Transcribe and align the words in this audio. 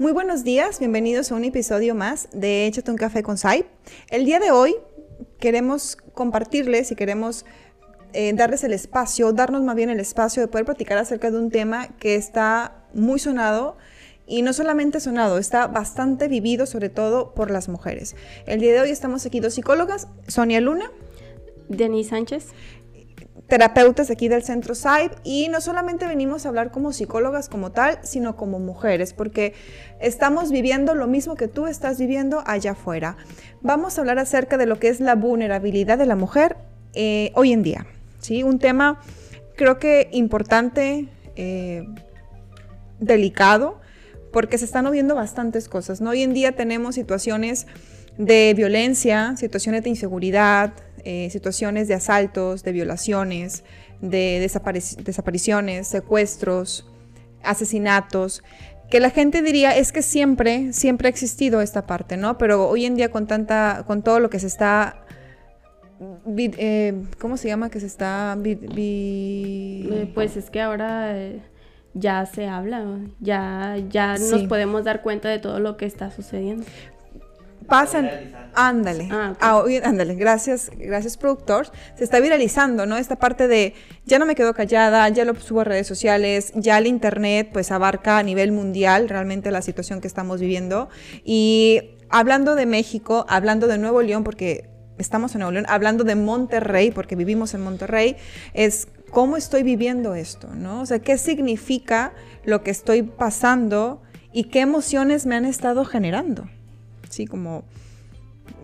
Muy 0.00 0.12
buenos 0.12 0.44
días, 0.44 0.78
bienvenidos 0.78 1.30
a 1.30 1.34
un 1.34 1.44
episodio 1.44 1.94
más 1.94 2.30
de 2.32 2.66
Échate 2.66 2.90
un 2.90 2.96
café 2.96 3.22
con 3.22 3.36
Sai. 3.36 3.66
El 4.08 4.24
día 4.24 4.40
de 4.40 4.50
hoy 4.50 4.74
queremos 5.38 5.98
compartirles 6.14 6.90
y 6.90 6.96
queremos 6.96 7.44
eh, 8.14 8.32
darles 8.32 8.64
el 8.64 8.72
espacio, 8.72 9.34
darnos 9.34 9.62
más 9.62 9.76
bien 9.76 9.90
el 9.90 10.00
espacio 10.00 10.40
de 10.40 10.48
poder 10.48 10.64
platicar 10.64 10.96
acerca 10.96 11.30
de 11.30 11.38
un 11.38 11.50
tema 11.50 11.88
que 11.98 12.14
está 12.14 12.82
muy 12.94 13.18
sonado 13.18 13.76
y 14.26 14.40
no 14.40 14.54
solamente 14.54 15.00
sonado, 15.00 15.36
está 15.36 15.66
bastante 15.66 16.28
vivido 16.28 16.64
sobre 16.64 16.88
todo 16.88 17.34
por 17.34 17.50
las 17.50 17.68
mujeres. 17.68 18.16
El 18.46 18.60
día 18.60 18.72
de 18.72 18.80
hoy 18.80 18.88
estamos 18.88 19.26
aquí 19.26 19.38
dos 19.40 19.52
psicólogas, 19.52 20.08
Sonia 20.26 20.62
Luna. 20.62 20.90
Denis 21.68 22.08
Sánchez 22.08 22.46
terapeutas 23.50 24.10
aquí 24.10 24.28
del 24.28 24.42
Centro 24.42 24.74
SAIB 24.74 25.10
y 25.24 25.48
no 25.48 25.60
solamente 25.60 26.06
venimos 26.06 26.46
a 26.46 26.48
hablar 26.48 26.70
como 26.70 26.92
psicólogas 26.92 27.50
como 27.50 27.72
tal, 27.72 27.98
sino 28.02 28.36
como 28.36 28.58
mujeres, 28.60 29.12
porque 29.12 29.54
estamos 30.00 30.50
viviendo 30.50 30.94
lo 30.94 31.06
mismo 31.06 31.34
que 31.34 31.48
tú 31.48 31.66
estás 31.66 31.98
viviendo 31.98 32.42
allá 32.46 32.70
afuera. 32.70 33.18
Vamos 33.60 33.98
a 33.98 34.00
hablar 34.02 34.18
acerca 34.18 34.56
de 34.56 34.66
lo 34.66 34.78
que 34.78 34.88
es 34.88 35.00
la 35.00 35.16
vulnerabilidad 35.16 35.98
de 35.98 36.06
la 36.06 36.16
mujer 36.16 36.56
eh, 36.94 37.32
hoy 37.34 37.52
en 37.52 37.62
día. 37.62 37.86
¿sí? 38.20 38.42
Un 38.44 38.58
tema 38.60 39.00
creo 39.56 39.78
que 39.78 40.08
importante, 40.12 41.08
eh, 41.36 41.86
delicado, 43.00 43.80
porque 44.32 44.58
se 44.58 44.64
están 44.64 44.84
moviendo 44.84 45.16
bastantes 45.16 45.68
cosas. 45.68 46.00
¿no? 46.00 46.10
Hoy 46.10 46.22
en 46.22 46.32
día 46.32 46.52
tenemos 46.52 46.94
situaciones 46.94 47.66
de 48.16 48.54
violencia, 48.54 49.34
situaciones 49.36 49.82
de 49.82 49.90
inseguridad, 49.90 50.72
eh, 51.04 51.28
situaciones 51.30 51.88
de 51.88 51.94
asaltos, 51.94 52.62
de 52.62 52.72
violaciones, 52.72 53.64
de 54.00 54.40
desapariciones, 54.40 55.88
secuestros, 55.88 56.86
asesinatos, 57.42 58.42
que 58.90 59.00
la 59.00 59.10
gente 59.10 59.42
diría 59.42 59.76
es 59.76 59.92
que 59.92 60.02
siempre, 60.02 60.72
siempre 60.72 61.08
ha 61.08 61.10
existido 61.10 61.60
esta 61.60 61.86
parte, 61.86 62.16
¿no? 62.16 62.38
Pero 62.38 62.68
hoy 62.68 62.86
en 62.86 62.96
día 62.96 63.10
con 63.10 63.26
tanta, 63.26 63.84
con 63.86 64.02
todo 64.02 64.18
lo 64.18 64.30
que 64.30 64.40
se 64.40 64.48
está 64.48 65.04
eh, 66.36 66.94
¿cómo 67.20 67.36
se 67.36 67.48
llama? 67.48 67.68
Que 67.70 67.78
se 67.78 67.86
está... 67.86 68.36
Eh, 68.44 70.10
pues 70.14 70.36
es 70.36 70.50
que 70.50 70.60
ahora 70.60 71.14
ya 71.92 72.24
se 72.26 72.48
habla, 72.48 72.86
ya, 73.20 73.76
ya 73.90 74.16
nos 74.16 74.44
podemos 74.44 74.84
dar 74.84 75.02
cuenta 75.02 75.28
de 75.28 75.38
todo 75.38 75.60
lo 75.60 75.76
que 75.76 75.86
está 75.86 76.10
sucediendo 76.10 76.64
pasan, 77.70 78.10
ándale, 78.54 79.08
ah, 79.10 79.34
ah 79.40 79.64
ándale, 79.84 80.14
gracias, 80.16 80.70
gracias 80.76 81.16
productor, 81.16 81.68
se 81.96 82.04
está 82.04 82.20
viralizando, 82.20 82.84
¿no? 82.84 82.98
Esta 82.98 83.16
parte 83.16 83.48
de 83.48 83.74
ya 84.04 84.18
no 84.18 84.26
me 84.26 84.34
quedo 84.34 84.52
callada, 84.52 85.08
ya 85.08 85.24
lo 85.24 85.34
subo 85.36 85.60
a 85.60 85.64
redes 85.64 85.86
sociales, 85.86 86.52
ya 86.54 86.76
el 86.76 86.86
internet 86.86 87.48
pues 87.52 87.70
abarca 87.70 88.18
a 88.18 88.22
nivel 88.22 88.52
mundial 88.52 89.08
realmente 89.08 89.50
la 89.50 89.62
situación 89.62 90.00
que 90.00 90.08
estamos 90.08 90.40
viviendo. 90.40 90.90
Y 91.24 91.96
hablando 92.10 92.54
de 92.54 92.66
México, 92.66 93.24
hablando 93.28 93.66
de 93.66 93.78
Nuevo 93.78 94.02
León 94.02 94.24
porque 94.24 94.68
estamos 94.98 95.34
en 95.34 95.38
Nuevo 95.38 95.52
León, 95.52 95.66
hablando 95.68 96.04
de 96.04 96.16
Monterrey 96.16 96.90
porque 96.90 97.16
vivimos 97.16 97.54
en 97.54 97.62
Monterrey, 97.62 98.16
es 98.52 98.88
cómo 99.10 99.36
estoy 99.36 99.62
viviendo 99.62 100.14
esto, 100.14 100.48
¿no? 100.54 100.82
O 100.82 100.86
sea, 100.86 100.98
qué 100.98 101.16
significa 101.16 102.12
lo 102.44 102.62
que 102.62 102.70
estoy 102.70 103.02
pasando 103.02 104.02
y 104.32 104.44
qué 104.44 104.60
emociones 104.60 105.24
me 105.24 105.36
han 105.36 105.44
estado 105.44 105.84
generando. 105.84 106.48
¿Sí? 107.10 107.26
Como, 107.26 107.64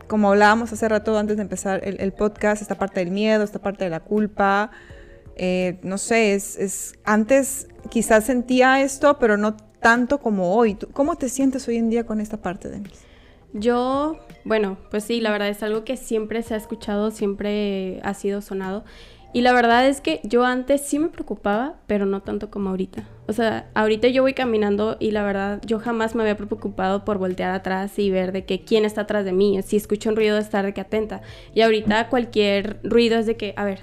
como 0.09 0.31
hablábamos 0.31 0.73
hace 0.73 0.89
rato 0.89 1.19
antes 1.19 1.37
de 1.37 1.43
empezar 1.43 1.83
el, 1.85 2.13
podcast, 2.13 2.63
esta 2.63 2.79
parte 2.79 3.01
del 3.01 3.11
miedo, 3.11 3.45
esta 3.45 3.59
parte 3.59 3.85
de 3.85 3.91
la 3.91 4.01
culpa. 4.01 4.71
Eh, 5.37 5.79
no 5.83 5.99
sé, 5.99 6.35
es, 6.35 6.95
antes 7.05 7.69
quizás 7.91 8.25
sentía 8.25 8.81
esto, 8.81 9.19
pero 9.19 9.37
no 9.37 9.57
tanto 9.81 10.19
como 10.19 10.55
hoy. 10.55 10.77
¿Cómo 10.93 11.17
te 11.17 11.29
sientes 11.29 11.69
hoy 11.69 11.77
en 11.77 11.91
día 11.91 12.07
con 12.07 12.21
esta 12.21 12.39
parte 12.39 12.69
de 12.69 12.81
mí? 12.81 12.89
Yo, 13.53 14.19
bueno, 14.45 14.77
pues 14.91 15.05
sí, 15.05 15.21
la 15.21 15.31
verdad 15.31 15.49
es 15.49 15.63
algo 15.63 15.85
que 15.85 15.97
siempre 15.97 16.43
se 16.43 16.55
ha 16.55 16.57
escuchado, 16.57 17.11
siempre 17.11 18.01
ha 18.03 18.15
sido 18.15 18.43
sonado. 18.43 18.85
Y 19.33 19.43
la 19.43 19.53
verdad 19.53 19.87
es 19.87 20.01
que 20.01 20.21
yo 20.25 20.45
antes 20.45 20.81
sí 20.81 20.99
me 20.99 21.09
preocupaba, 21.09 21.75
pero 21.87 22.07
no 22.07 22.23
tanto 22.23 22.51
como 22.51 22.71
ahorita. 22.71 23.07
O 23.29 23.33
sea, 23.33 23.69
ahorita 23.75 24.09
yo 24.09 24.23
voy 24.23 24.35
caminando 24.35 24.97
y 24.99 25.11
la 25.11 25.25
verdad 25.25 25.61
yo 25.67 25.79
jamás 25.79 26.15
me 26.15 26.23
había 26.23 26.37
preocupado 26.37 27.05
por 27.05 27.19
voltear 27.19 27.51
atrás 27.51 27.99
y 27.99 28.11
ver 28.11 28.33
de 28.33 28.45
que 28.45 28.61
quién 28.65 28.85
está 28.85 29.03
atrás 29.03 29.25
de 29.25 29.33
mí. 29.33 29.61
Si 29.63 29.77
escucho 29.77 30.09
un 30.11 30.17
ruido, 30.17 30.39
estar 30.39 30.65
de 30.65 30.73
que 30.73 30.81
atenta. 30.81 31.23
Y 31.55 31.61
ahorita 31.61 32.09
cualquier 32.09 32.79
ruido 32.83 33.19
es 33.19 33.27
de 33.27 33.37
que, 33.37 33.53
a 33.57 33.65
ver, 33.65 33.81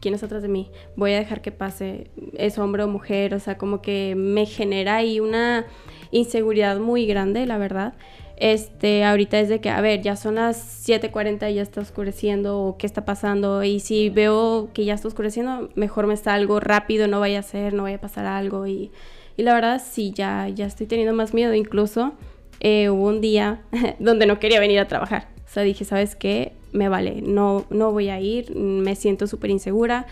¿quién 0.00 0.14
está 0.14 0.26
atrás 0.26 0.42
de 0.42 0.48
mí? 0.48 0.70
Voy 0.96 1.12
a 1.12 1.18
dejar 1.18 1.42
que 1.42 1.52
pase, 1.52 2.10
es 2.34 2.58
hombre 2.58 2.82
o 2.82 2.88
mujer. 2.88 3.34
O 3.34 3.38
sea, 3.38 3.58
como 3.58 3.82
que 3.82 4.14
me 4.16 4.46
genera 4.46 4.96
ahí 4.96 5.20
una 5.20 5.66
inseguridad 6.10 6.78
muy 6.78 7.06
grande, 7.06 7.46
la 7.46 7.58
verdad. 7.58 7.94
Este, 8.36 9.02
ahorita 9.02 9.40
es 9.40 9.48
de 9.48 9.60
que, 9.60 9.70
a 9.70 9.80
ver, 9.80 10.02
ya 10.02 10.14
son 10.14 10.34
las 10.34 10.58
7:40 10.86 11.50
y 11.50 11.54
ya 11.54 11.62
está 11.62 11.80
oscureciendo, 11.80 12.60
o 12.60 12.76
qué 12.76 12.86
está 12.86 13.04
pasando, 13.06 13.64
y 13.64 13.80
si 13.80 14.10
veo 14.10 14.68
que 14.74 14.84
ya 14.84 14.94
está 14.94 15.08
oscureciendo, 15.08 15.70
mejor 15.74 16.06
me 16.06 16.16
salgo 16.18 16.60
rápido, 16.60 17.08
no 17.08 17.18
vaya 17.18 17.38
a 17.38 17.42
ser, 17.42 17.72
no 17.72 17.84
vaya 17.84 17.96
a 17.96 18.00
pasar 18.00 18.26
algo, 18.26 18.66
y, 18.66 18.90
y 19.38 19.42
la 19.42 19.54
verdad 19.54 19.82
sí, 19.82 20.12
ya, 20.14 20.48
ya 20.48 20.66
estoy 20.66 20.86
teniendo 20.86 21.14
más 21.14 21.32
miedo, 21.32 21.54
incluso 21.54 22.12
eh, 22.60 22.90
hubo 22.90 23.08
un 23.08 23.22
día 23.22 23.62
donde 24.00 24.26
no 24.26 24.38
quería 24.38 24.60
venir 24.60 24.80
a 24.80 24.88
trabajar, 24.88 25.28
o 25.46 25.48
sea, 25.48 25.62
dije, 25.62 25.86
¿sabes 25.86 26.14
qué? 26.14 26.52
Me 26.72 26.90
vale, 26.90 27.22
no, 27.22 27.64
no 27.70 27.90
voy 27.92 28.10
a 28.10 28.20
ir, 28.20 28.54
me 28.54 28.96
siento 28.96 29.26
súper 29.26 29.50
insegura, 29.50 30.06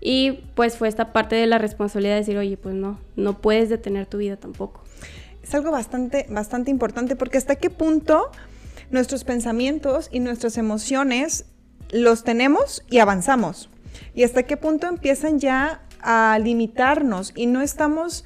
y 0.00 0.42
pues 0.54 0.76
fue 0.76 0.86
esta 0.86 1.12
parte 1.12 1.34
de 1.34 1.46
la 1.48 1.58
responsabilidad 1.58 2.14
de 2.14 2.20
decir, 2.20 2.38
oye, 2.38 2.56
pues 2.56 2.76
no, 2.76 3.00
no 3.16 3.38
puedes 3.38 3.68
detener 3.68 4.06
tu 4.06 4.18
vida 4.18 4.36
tampoco 4.36 4.83
es 5.44 5.54
algo 5.54 5.70
bastante, 5.70 6.26
bastante 6.30 6.70
importante 6.70 7.16
porque 7.16 7.36
hasta 7.36 7.56
qué 7.56 7.68
punto 7.68 8.30
nuestros 8.90 9.24
pensamientos 9.24 10.08
y 10.10 10.20
nuestras 10.20 10.56
emociones 10.56 11.44
los 11.90 12.24
tenemos 12.24 12.82
y 12.88 12.98
avanzamos. 12.98 13.68
Y 14.14 14.24
hasta 14.24 14.44
qué 14.44 14.56
punto 14.56 14.86
empiezan 14.86 15.38
ya 15.38 15.82
a 16.00 16.38
limitarnos 16.42 17.32
y 17.36 17.44
no 17.46 17.60
estamos 17.60 18.24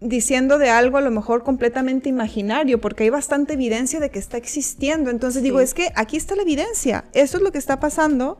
diciendo 0.00 0.58
de 0.58 0.68
algo 0.68 0.98
a 0.98 1.00
lo 1.00 1.12
mejor 1.12 1.44
completamente 1.44 2.08
imaginario, 2.08 2.80
porque 2.80 3.04
hay 3.04 3.10
bastante 3.10 3.54
evidencia 3.54 4.00
de 4.00 4.10
que 4.10 4.18
está 4.18 4.36
existiendo. 4.36 5.10
Entonces 5.10 5.44
digo, 5.44 5.60
es 5.60 5.74
que 5.74 5.92
aquí 5.94 6.16
está 6.16 6.34
la 6.34 6.42
evidencia, 6.42 7.04
eso 7.12 7.36
es 7.36 7.42
lo 7.42 7.52
que 7.52 7.58
está 7.58 7.78
pasando 7.78 8.38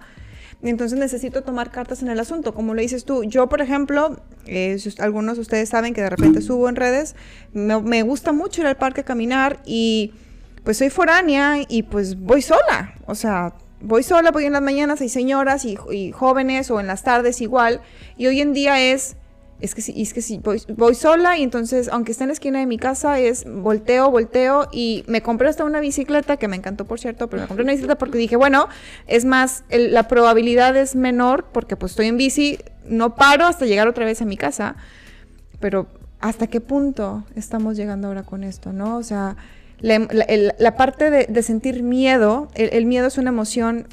entonces 0.62 0.98
necesito 0.98 1.42
tomar 1.42 1.70
cartas 1.70 2.02
en 2.02 2.08
el 2.08 2.18
asunto, 2.18 2.54
como 2.54 2.74
lo 2.74 2.80
dices 2.80 3.04
tú. 3.04 3.24
Yo, 3.24 3.48
por 3.48 3.60
ejemplo, 3.60 4.20
eh, 4.46 4.78
algunos 4.98 5.36
de 5.36 5.42
ustedes 5.42 5.68
saben 5.68 5.94
que 5.94 6.02
de 6.02 6.10
repente 6.10 6.40
subo 6.40 6.68
en 6.68 6.76
redes, 6.76 7.14
me, 7.52 8.02
gusta 8.02 8.32
mucho 8.32 8.62
ir 8.62 8.66
al 8.66 8.76
parque 8.76 9.02
a 9.02 9.04
caminar 9.04 9.60
y 9.64 10.12
pues 10.64 10.78
soy 10.78 10.90
foránea 10.90 11.58
y 11.68 11.82
pues 11.84 12.18
voy 12.18 12.42
sola. 12.42 12.94
O 13.06 13.14
sea, 13.14 13.54
voy 13.80 14.02
sola, 14.02 14.30
voy 14.30 14.46
en 14.46 14.52
las 14.52 14.62
mañanas, 14.62 15.00
hay 15.00 15.08
señoras 15.08 15.64
y, 15.64 15.78
y 15.92 16.12
jóvenes 16.12 16.70
o 16.70 16.80
en 16.80 16.86
las 16.86 17.02
tardes 17.02 17.40
igual. 17.40 17.80
Y 18.16 18.26
hoy 18.26 18.40
en 18.40 18.52
día 18.52 18.80
es 18.80 19.16
es 19.60 19.74
que 19.74 19.80
sí, 19.80 19.94
es 19.96 20.12
que 20.12 20.20
sí, 20.20 20.40
voy, 20.42 20.94
sola 20.94 21.38
y 21.38 21.42
entonces, 21.42 21.88
aunque 21.88 22.12
esté 22.12 22.24
en 22.24 22.28
la 22.28 22.34
esquina 22.34 22.58
de 22.58 22.66
mi 22.66 22.78
casa, 22.78 23.18
es 23.18 23.44
volteo, 23.46 24.10
volteo 24.10 24.68
y 24.70 25.04
me 25.08 25.22
compré 25.22 25.48
hasta 25.48 25.64
una 25.64 25.80
bicicleta, 25.80 26.36
que 26.36 26.46
me 26.46 26.56
encantó 26.56 26.84
por 26.84 27.00
cierto, 27.00 27.28
pero 27.28 27.42
me 27.42 27.48
compré 27.48 27.64
una 27.64 27.72
bicicleta 27.72 27.96
porque 27.96 28.18
dije, 28.18 28.36
bueno, 28.36 28.68
es 29.06 29.24
más, 29.24 29.64
la 29.70 30.08
probabilidad 30.08 30.76
es 30.76 30.94
menor 30.94 31.46
porque 31.52 31.76
pues 31.76 31.92
estoy 31.92 32.06
en 32.06 32.18
bici, 32.18 32.58
no 32.84 33.14
paro 33.14 33.46
hasta 33.46 33.64
llegar 33.64 33.88
otra 33.88 34.04
vez 34.04 34.20
a 34.20 34.26
mi 34.26 34.36
casa, 34.36 34.76
pero 35.58 35.86
¿hasta 36.20 36.48
qué 36.48 36.60
punto 36.60 37.24
estamos 37.34 37.76
llegando 37.76 38.08
ahora 38.08 38.24
con 38.24 38.44
esto, 38.44 38.72
no? 38.72 38.98
O 38.98 39.02
sea, 39.02 39.36
la, 39.80 40.76
parte 40.76 41.10
de, 41.10 41.42
sentir 41.42 41.82
miedo, 41.82 42.48
el 42.54 42.84
miedo 42.84 43.06
es 43.06 43.16
una 43.16 43.30
emoción 43.30 43.86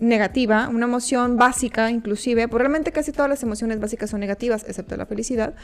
negativa, 0.00 0.68
una 0.68 0.86
emoción 0.86 1.36
básica 1.36 1.90
inclusive, 1.90 2.48
pues 2.48 2.58
realmente 2.60 2.90
casi 2.92 3.12
todas 3.12 3.28
las 3.28 3.42
emociones 3.42 3.78
básicas 3.78 4.10
son 4.10 4.20
negativas, 4.20 4.64
excepto 4.66 4.96
la 4.96 5.06
felicidad, 5.06 5.54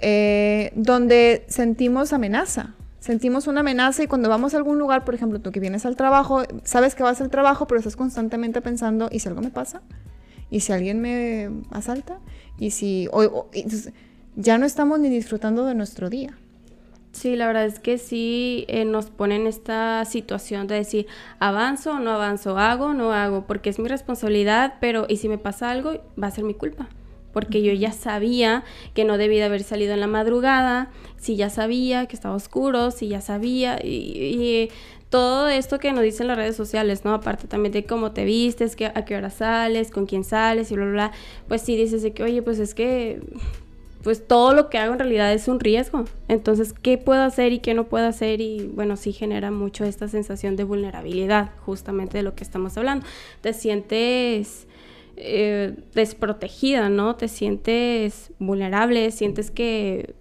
eh, 0.00 0.72
donde 0.74 1.44
sentimos 1.48 2.12
amenaza. 2.12 2.74
Sentimos 3.00 3.46
una 3.46 3.60
amenaza 3.60 4.02
y 4.02 4.06
cuando 4.08 4.28
vamos 4.28 4.54
a 4.54 4.56
algún 4.56 4.78
lugar, 4.78 5.04
por 5.04 5.14
ejemplo, 5.14 5.40
tú 5.40 5.52
que 5.52 5.60
vienes 5.60 5.86
al 5.86 5.94
trabajo, 5.94 6.42
sabes 6.64 6.94
que 6.94 7.02
vas 7.02 7.20
al 7.20 7.30
trabajo, 7.30 7.66
pero 7.66 7.78
estás 7.78 7.94
constantemente 7.94 8.60
pensando, 8.60 9.08
¿y 9.12 9.20
si 9.20 9.28
algo 9.28 9.42
me 9.42 9.50
pasa? 9.50 9.82
¿Y 10.50 10.60
si 10.60 10.72
alguien 10.72 11.00
me 11.00 11.50
asalta? 11.70 12.18
¿Y 12.58 12.70
si... 12.70 13.08
ya 14.34 14.58
no 14.58 14.66
estamos 14.66 14.98
ni 14.98 15.08
disfrutando 15.08 15.64
de 15.66 15.74
nuestro 15.74 16.10
día. 16.10 16.36
Sí, 17.16 17.34
la 17.34 17.46
verdad 17.46 17.64
es 17.64 17.78
que 17.78 17.96
sí 17.96 18.66
eh, 18.68 18.84
nos 18.84 19.06
pone 19.06 19.36
en 19.36 19.46
esta 19.46 20.04
situación 20.04 20.66
de 20.66 20.74
decir, 20.74 21.06
avanzo 21.38 21.92
o 21.92 21.98
no 21.98 22.10
avanzo, 22.10 22.58
hago 22.58 22.88
o 22.88 22.94
no 22.94 23.10
hago, 23.10 23.46
porque 23.46 23.70
es 23.70 23.78
mi 23.78 23.88
responsabilidad, 23.88 24.74
pero 24.82 25.06
¿y 25.08 25.16
si 25.16 25.26
me 25.30 25.38
pasa 25.38 25.70
algo? 25.70 25.92
Va 26.22 26.26
a 26.26 26.30
ser 26.30 26.44
mi 26.44 26.52
culpa. 26.52 26.90
Porque 27.32 27.62
yo 27.62 27.72
ya 27.72 27.92
sabía 27.92 28.64
que 28.92 29.04
no 29.06 29.16
debía 29.16 29.46
haber 29.46 29.62
salido 29.62 29.94
en 29.94 30.00
la 30.00 30.08
madrugada, 30.08 30.90
si 31.16 31.36
ya 31.36 31.48
sabía 31.48 32.04
que 32.04 32.16
estaba 32.16 32.34
oscuro, 32.34 32.90
si 32.90 33.08
ya 33.08 33.22
sabía, 33.22 33.78
y, 33.82 34.68
todo 35.08 35.48
esto 35.48 35.78
que 35.78 35.92
nos 35.92 36.02
dicen 36.02 36.26
las 36.26 36.36
redes 36.36 36.56
sociales, 36.56 37.06
¿no? 37.06 37.14
Aparte 37.14 37.48
también 37.48 37.72
de 37.72 37.86
cómo 37.86 38.12
te 38.12 38.26
vistes, 38.26 38.76
a 38.94 39.04
qué 39.06 39.16
hora 39.16 39.30
sales, 39.30 39.90
con 39.90 40.04
quién 40.04 40.24
sales 40.24 40.70
y 40.70 40.74
bla, 40.74 40.84
bla, 40.84 40.92
bla. 40.92 41.12
Pues 41.48 41.62
sí 41.62 41.76
dices 41.76 42.02
de 42.02 42.12
que, 42.12 42.24
oye, 42.24 42.42
pues 42.42 42.58
es 42.58 42.74
que 42.74 43.22
pues 44.06 44.24
todo 44.24 44.54
lo 44.54 44.70
que 44.70 44.78
hago 44.78 44.92
en 44.92 45.00
realidad 45.00 45.32
es 45.32 45.48
un 45.48 45.58
riesgo. 45.58 46.04
Entonces, 46.28 46.72
¿qué 46.72 46.96
puedo 46.96 47.22
hacer 47.22 47.52
y 47.52 47.58
qué 47.58 47.74
no 47.74 47.88
puedo 47.88 48.06
hacer? 48.06 48.40
Y 48.40 48.70
bueno, 48.72 48.96
sí 48.96 49.12
genera 49.12 49.50
mucho 49.50 49.84
esta 49.84 50.06
sensación 50.06 50.54
de 50.54 50.62
vulnerabilidad, 50.62 51.50
justamente 51.62 52.18
de 52.18 52.22
lo 52.22 52.36
que 52.36 52.44
estamos 52.44 52.76
hablando. 52.76 53.04
Te 53.40 53.52
sientes 53.52 54.68
eh, 55.16 55.74
desprotegida, 55.92 56.88
¿no? 56.88 57.16
Te 57.16 57.26
sientes 57.26 58.30
vulnerable, 58.38 59.10
sientes 59.10 59.50
que, 59.50 60.14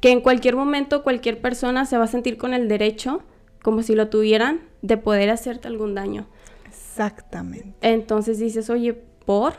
que 0.00 0.12
en 0.12 0.20
cualquier 0.20 0.54
momento 0.54 1.02
cualquier 1.02 1.40
persona 1.40 1.86
se 1.86 1.98
va 1.98 2.04
a 2.04 2.06
sentir 2.06 2.36
con 2.36 2.54
el 2.54 2.68
derecho, 2.68 3.24
como 3.60 3.82
si 3.82 3.96
lo 3.96 4.06
tuvieran, 4.06 4.60
de 4.82 4.98
poder 4.98 5.30
hacerte 5.30 5.66
algún 5.66 5.96
daño. 5.96 6.28
Exactamente. 6.64 7.74
Entonces 7.80 8.38
dices, 8.38 8.70
oye, 8.70 8.94
¿por? 8.94 9.54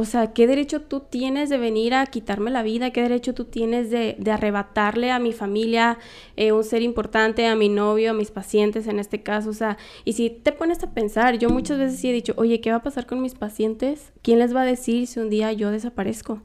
O 0.00 0.06
sea, 0.06 0.32
¿qué 0.32 0.46
derecho 0.46 0.80
tú 0.80 1.00
tienes 1.00 1.50
de 1.50 1.58
venir 1.58 1.92
a 1.92 2.06
quitarme 2.06 2.50
la 2.50 2.62
vida? 2.62 2.90
¿Qué 2.90 3.02
derecho 3.02 3.34
tú 3.34 3.44
tienes 3.44 3.90
de, 3.90 4.16
arrebatarle 4.32 5.10
a 5.10 5.18
mi 5.18 5.34
familia 5.34 5.98
eh, 6.36 6.52
un 6.52 6.64
ser 6.64 6.80
importante, 6.80 7.46
a 7.46 7.54
mi 7.54 7.68
novio, 7.68 8.12
a 8.12 8.14
mis 8.14 8.30
pacientes 8.30 8.86
en 8.86 8.98
este 8.98 9.22
caso? 9.22 9.50
O 9.50 9.52
sea, 9.52 9.76
y 10.06 10.14
si 10.14 10.30
te 10.30 10.52
pones 10.52 10.82
a 10.82 10.94
pensar, 10.94 11.36
yo 11.36 11.50
muchas 11.50 11.76
veces 11.76 12.00
sí 12.00 12.08
he 12.08 12.14
dicho, 12.14 12.32
oye, 12.38 12.62
¿qué 12.62 12.70
va 12.70 12.78
a 12.78 12.82
pasar 12.82 13.04
con 13.04 13.20
mis 13.20 13.34
pacientes? 13.34 14.10
¿Quién 14.22 14.38
les 14.38 14.56
va 14.56 14.62
a 14.62 14.64
decir 14.64 15.06
si 15.06 15.20
un 15.20 15.28
día 15.28 15.52
yo 15.52 15.70
desaparezco? 15.70 16.40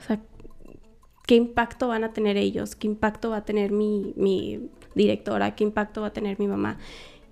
O 0.00 0.02
sea, 0.02 0.20
¿qué 1.28 1.36
impacto 1.36 1.86
van 1.86 2.02
a 2.02 2.12
tener 2.12 2.36
ellos? 2.36 2.74
¿Qué 2.74 2.88
impacto 2.88 3.30
va 3.30 3.36
a 3.36 3.44
tener 3.44 3.70
mi, 3.70 4.14
mi 4.16 4.68
directora? 4.96 5.54
¿Qué 5.54 5.62
impacto 5.62 6.00
va 6.00 6.08
a 6.08 6.12
tener 6.12 6.40
mi 6.40 6.48
mamá? 6.48 6.78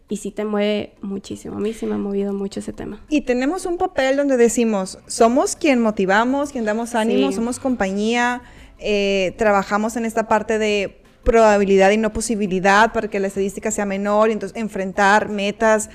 Y 0.08 0.18
sí 0.18 0.30
te 0.30 0.44
mueve 0.44 0.94
muchísimo. 1.00 1.56
A 1.56 1.60
mí 1.60 1.72
sí 1.72 1.86
me 1.86 1.94
ha 1.94 1.98
movido 1.98 2.32
mucho 2.32 2.60
ese 2.60 2.72
tema. 2.72 3.00
Y 3.08 3.22
tenemos 3.22 3.66
un 3.66 3.78
papel 3.78 4.16
donde 4.16 4.36
decimos, 4.36 4.98
somos 5.06 5.56
quien 5.56 5.80
motivamos, 5.80 6.52
quien 6.52 6.64
damos 6.64 6.94
ánimo, 6.94 7.32
somos 7.32 7.58
compañía, 7.58 8.42
eh, 8.78 9.34
trabajamos 9.38 9.96
en 9.96 10.04
esta 10.04 10.28
parte 10.28 10.58
de 10.58 11.00
probabilidad 11.24 11.90
y 11.90 11.96
no 11.96 12.12
posibilidad 12.12 12.92
para 12.92 13.08
que 13.08 13.18
la 13.18 13.28
estadística 13.28 13.70
sea 13.70 13.86
menor 13.86 14.28
y 14.28 14.32
entonces 14.32 14.56
enfrentar 14.58 15.30
metas. 15.30 15.88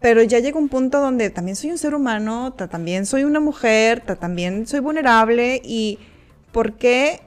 Pero 0.00 0.22
ya 0.22 0.38
llega 0.38 0.58
un 0.58 0.68
punto 0.68 1.00
donde 1.00 1.30
también 1.30 1.56
soy 1.56 1.70
un 1.70 1.78
ser 1.78 1.94
humano, 1.94 2.52
también 2.52 3.06
soy 3.06 3.24
una 3.24 3.40
mujer, 3.40 4.02
también 4.02 4.66
soy 4.68 4.78
vulnerable 4.78 5.60
y 5.64 5.98
¿por 6.52 6.74
qué 6.74 7.25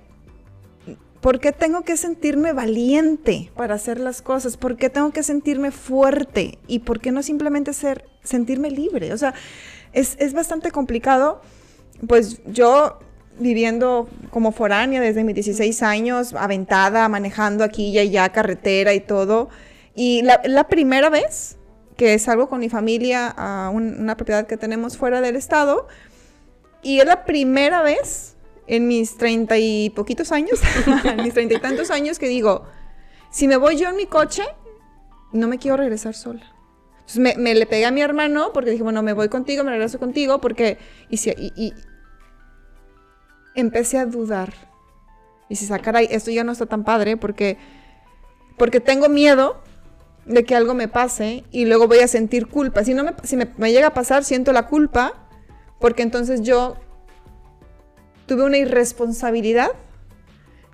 ¿Por 1.21 1.41
qué 1.41 1.51
tengo 1.51 1.81
que 1.81 1.97
sentirme 1.97 2.53
valiente 2.53 3.51
para 3.55 3.75
hacer 3.75 3.99
las 3.99 4.21
cosas? 4.21 4.55
¿Por 4.55 4.77
qué 4.77 4.89
tengo 4.89 5.11
que 5.11 5.21
sentirme 5.21 5.71
fuerte? 5.71 6.59
¿Y 6.67 6.79
por 6.79 7.01
qué 7.01 7.11
no 7.11 7.23
simplemente 7.23 7.73
ser, 7.73 8.05
sentirme 8.23 8.71
libre? 8.71 9.11
O 9.11 9.17
sea, 9.17 9.33
es, 9.91 10.33
bastante 10.33 10.71
complicado. 10.71 11.41
Pues 12.07 12.41
yo 12.45 12.99
viviendo 13.37 14.09
como 14.29 14.53
foránea 14.53 15.01
desde 15.01 15.25
mis 15.25 15.35
16 15.35 15.83
años, 15.83 16.33
aventada, 16.33 17.09
manejando 17.09 17.65
aquí 17.65 17.89
y 17.89 17.99
allá, 17.99 18.29
carretera 18.29 18.93
y 18.93 19.01
todo. 19.01 19.49
Y 19.95 20.21
la, 20.21 20.67
primera 20.69 21.09
vez 21.09 21.57
que 21.97 22.17
salgo 22.17 22.47
con 22.47 22.61
mi 22.61 22.69
familia 22.69 23.27
a 23.35 23.69
una 23.69 24.15
propiedad 24.15 24.47
que 24.47 24.55
tenemos 24.55 24.97
fuera 24.97 25.19
del 25.19 25.35
estado, 25.35 25.87
y 26.81 26.99
es 26.99 27.05
la 27.05 27.25
primera 27.25 27.81
vez 27.81 28.37
en 28.69 28.87
mis 28.87 29.17
treinta 29.17 29.57
y 29.57 29.89
poquitos 29.89 30.31
años, 30.31 30.61
mis 31.23 31.33
treinta 31.33 31.55
y 31.55 31.59
tantos 31.59 31.89
años, 31.89 32.19
que 32.19 32.27
digo, 32.27 32.65
si 33.31 33.47
me 33.47 33.57
voy 33.57 33.77
yo 33.77 33.89
en 33.89 33.95
mi 33.95 34.05
coche, 34.05 34.43
no 35.33 35.47
me 35.47 35.57
quiero 35.57 35.75
regresar 35.75 36.13
sola. 36.13 36.55
Entonces 36.99 37.37
me, 37.37 37.55
le 37.55 37.65
pegué 37.65 37.87
a 37.87 37.91
mi 37.91 38.01
hermano 38.01 38.51
porque 38.53 38.69
dije, 38.69 38.83
bueno, 38.83 39.01
me 39.01 39.13
voy 39.13 39.27
contigo, 39.27 39.63
me 39.63 39.71
regreso 39.71 39.97
contigo, 39.99 40.39
porque... 40.39 40.77
Y, 41.09 41.17
si, 41.17 41.31
y, 41.35 41.73
empecé 43.55 43.97
a 43.97 44.05
dudar. 44.05 44.53
Y 45.49 45.55
si 45.55 45.65
sacara, 45.65 46.01
esto 46.01 46.29
ya 46.29 46.43
no 46.43 46.51
está 46.51 46.67
tan 46.67 46.83
padre 46.83 47.17
porque, 47.17 47.57
porque 48.55 48.79
tengo 48.79 49.09
miedo 49.09 49.63
de 50.25 50.45
que 50.45 50.55
algo 50.55 50.75
me 50.75 50.87
pase 50.87 51.43
y 51.49 51.65
luego 51.65 51.87
voy 51.87 51.99
a 51.99 52.07
sentir 52.07 52.45
culpa. 52.45 52.83
Si, 52.83 52.93
no 52.93 53.03
me, 53.03 53.15
si 53.23 53.35
me 53.35 53.71
llega 53.71 53.87
a 53.87 53.93
pasar, 53.95 54.23
siento 54.23 54.53
la 54.53 54.67
culpa 54.67 55.27
porque 55.79 56.03
entonces 56.03 56.43
yo 56.43 56.77
tuve 58.29 58.43
una 58.43 58.59
irresponsabilidad 58.59 59.71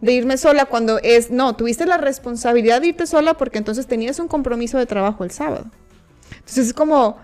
de 0.02 0.12
irme 0.12 0.38
sola 0.38 0.66
cuando 0.66 1.00
es, 1.00 1.31
no, 1.31 1.56
tuviste 1.56 1.86
la 1.86 1.98
responsabilidad 1.98 2.81
de 2.81 2.88
irte 2.88 3.07
sola 3.07 3.36
porque 3.36 3.57
entonces 3.57 3.88
tenías 3.88 4.19
un 4.19 4.28
compromiso 4.28 4.78
de 4.78 4.86
trabajo 4.86 5.24
el 5.24 5.31
sábado. 5.31 5.72
Entonces 6.31 6.68
es 6.68 6.74
como, 6.74 7.18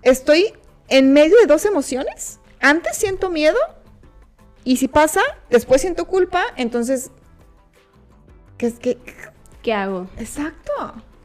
estoy 0.00 0.54
en 0.88 1.12
medio 1.12 1.36
de 1.38 1.44
dos 1.44 1.66
emociones. 1.66 2.40
Antes 2.60 2.96
siento 2.96 3.28
miedo 3.28 3.58
y 4.64 4.78
si 4.78 4.88
pasa, 4.88 5.20
después 5.50 5.82
siento 5.82 6.06
culpa, 6.06 6.42
entonces, 6.56 7.10
¿qué 8.56 8.68
es 8.68 8.78
que? 8.78 8.96
¿Qué 9.62 9.74
hago? 9.74 10.08
Exacto. 10.16 10.72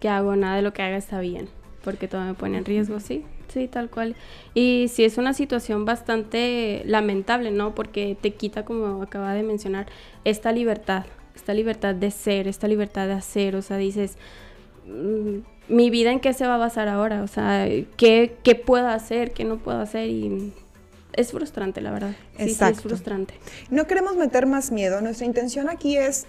¿Qué 0.02 0.10
hago? 0.10 0.36
Nada 0.36 0.58
de 0.58 0.64
lo 0.64 0.74
que 0.74 0.82
haga 0.82 0.98
está 0.98 1.22
bien, 1.22 1.50
porque 1.84 2.08
todo 2.08 2.22
me 2.22 2.34
pone 2.34 2.58
en 2.58 2.66
riesgo, 2.66 3.00
sí. 3.00 3.24
Sí, 3.48 3.68
tal 3.68 3.90
cual. 3.90 4.16
Y 4.54 4.88
sí 4.90 5.04
es 5.04 5.18
una 5.18 5.34
situación 5.34 5.86
bastante 5.86 6.84
lamentable, 6.86 7.52
¿no? 7.52 7.74
Porque 7.74 8.16
te 8.20 8.32
quita, 8.32 8.64
como 8.64 9.02
acaba 9.02 9.34
de 9.34 9.44
mencionar, 9.44 9.88
esta 10.24 10.52
libertad, 10.52 11.06
esta 11.36 11.54
libertad 11.54 11.96
de 11.96 12.12
ser, 12.12 12.48
esta 12.48 12.68
libertad 12.68 13.08
de 13.08 13.14
hacer. 13.14 13.56
O 13.56 13.62
sea, 13.62 13.78
dices, 13.78 14.18
mm, 14.86 15.40
mi 15.68 15.90
vida 15.90 16.12
en 16.12 16.20
qué 16.20 16.34
se 16.34 16.46
va 16.46 16.56
a 16.56 16.58
basar 16.58 16.88
ahora, 16.88 17.24
o 17.24 17.28
sea, 17.28 17.68
¿qué, 17.98 18.36
qué 18.44 18.56
puedo 18.56 18.88
hacer, 18.88 19.32
qué 19.32 19.46
no 19.46 19.58
puedo 19.58 19.80
hacer 19.80 20.10
y 20.10 20.54
es 21.14 21.32
frustrante, 21.32 21.82
la 21.82 21.92
verdad. 21.92 22.16
Sí, 22.38 22.54
sí, 22.54 22.64
es 22.64 22.82
frustrante. 22.82 23.34
No 23.70 23.88
queremos 23.88 24.16
meter 24.16 24.46
más 24.46 24.72
miedo. 24.72 25.02
Nuestra 25.02 25.26
intención 25.26 25.70
aquí 25.70 25.98
es, 25.98 26.26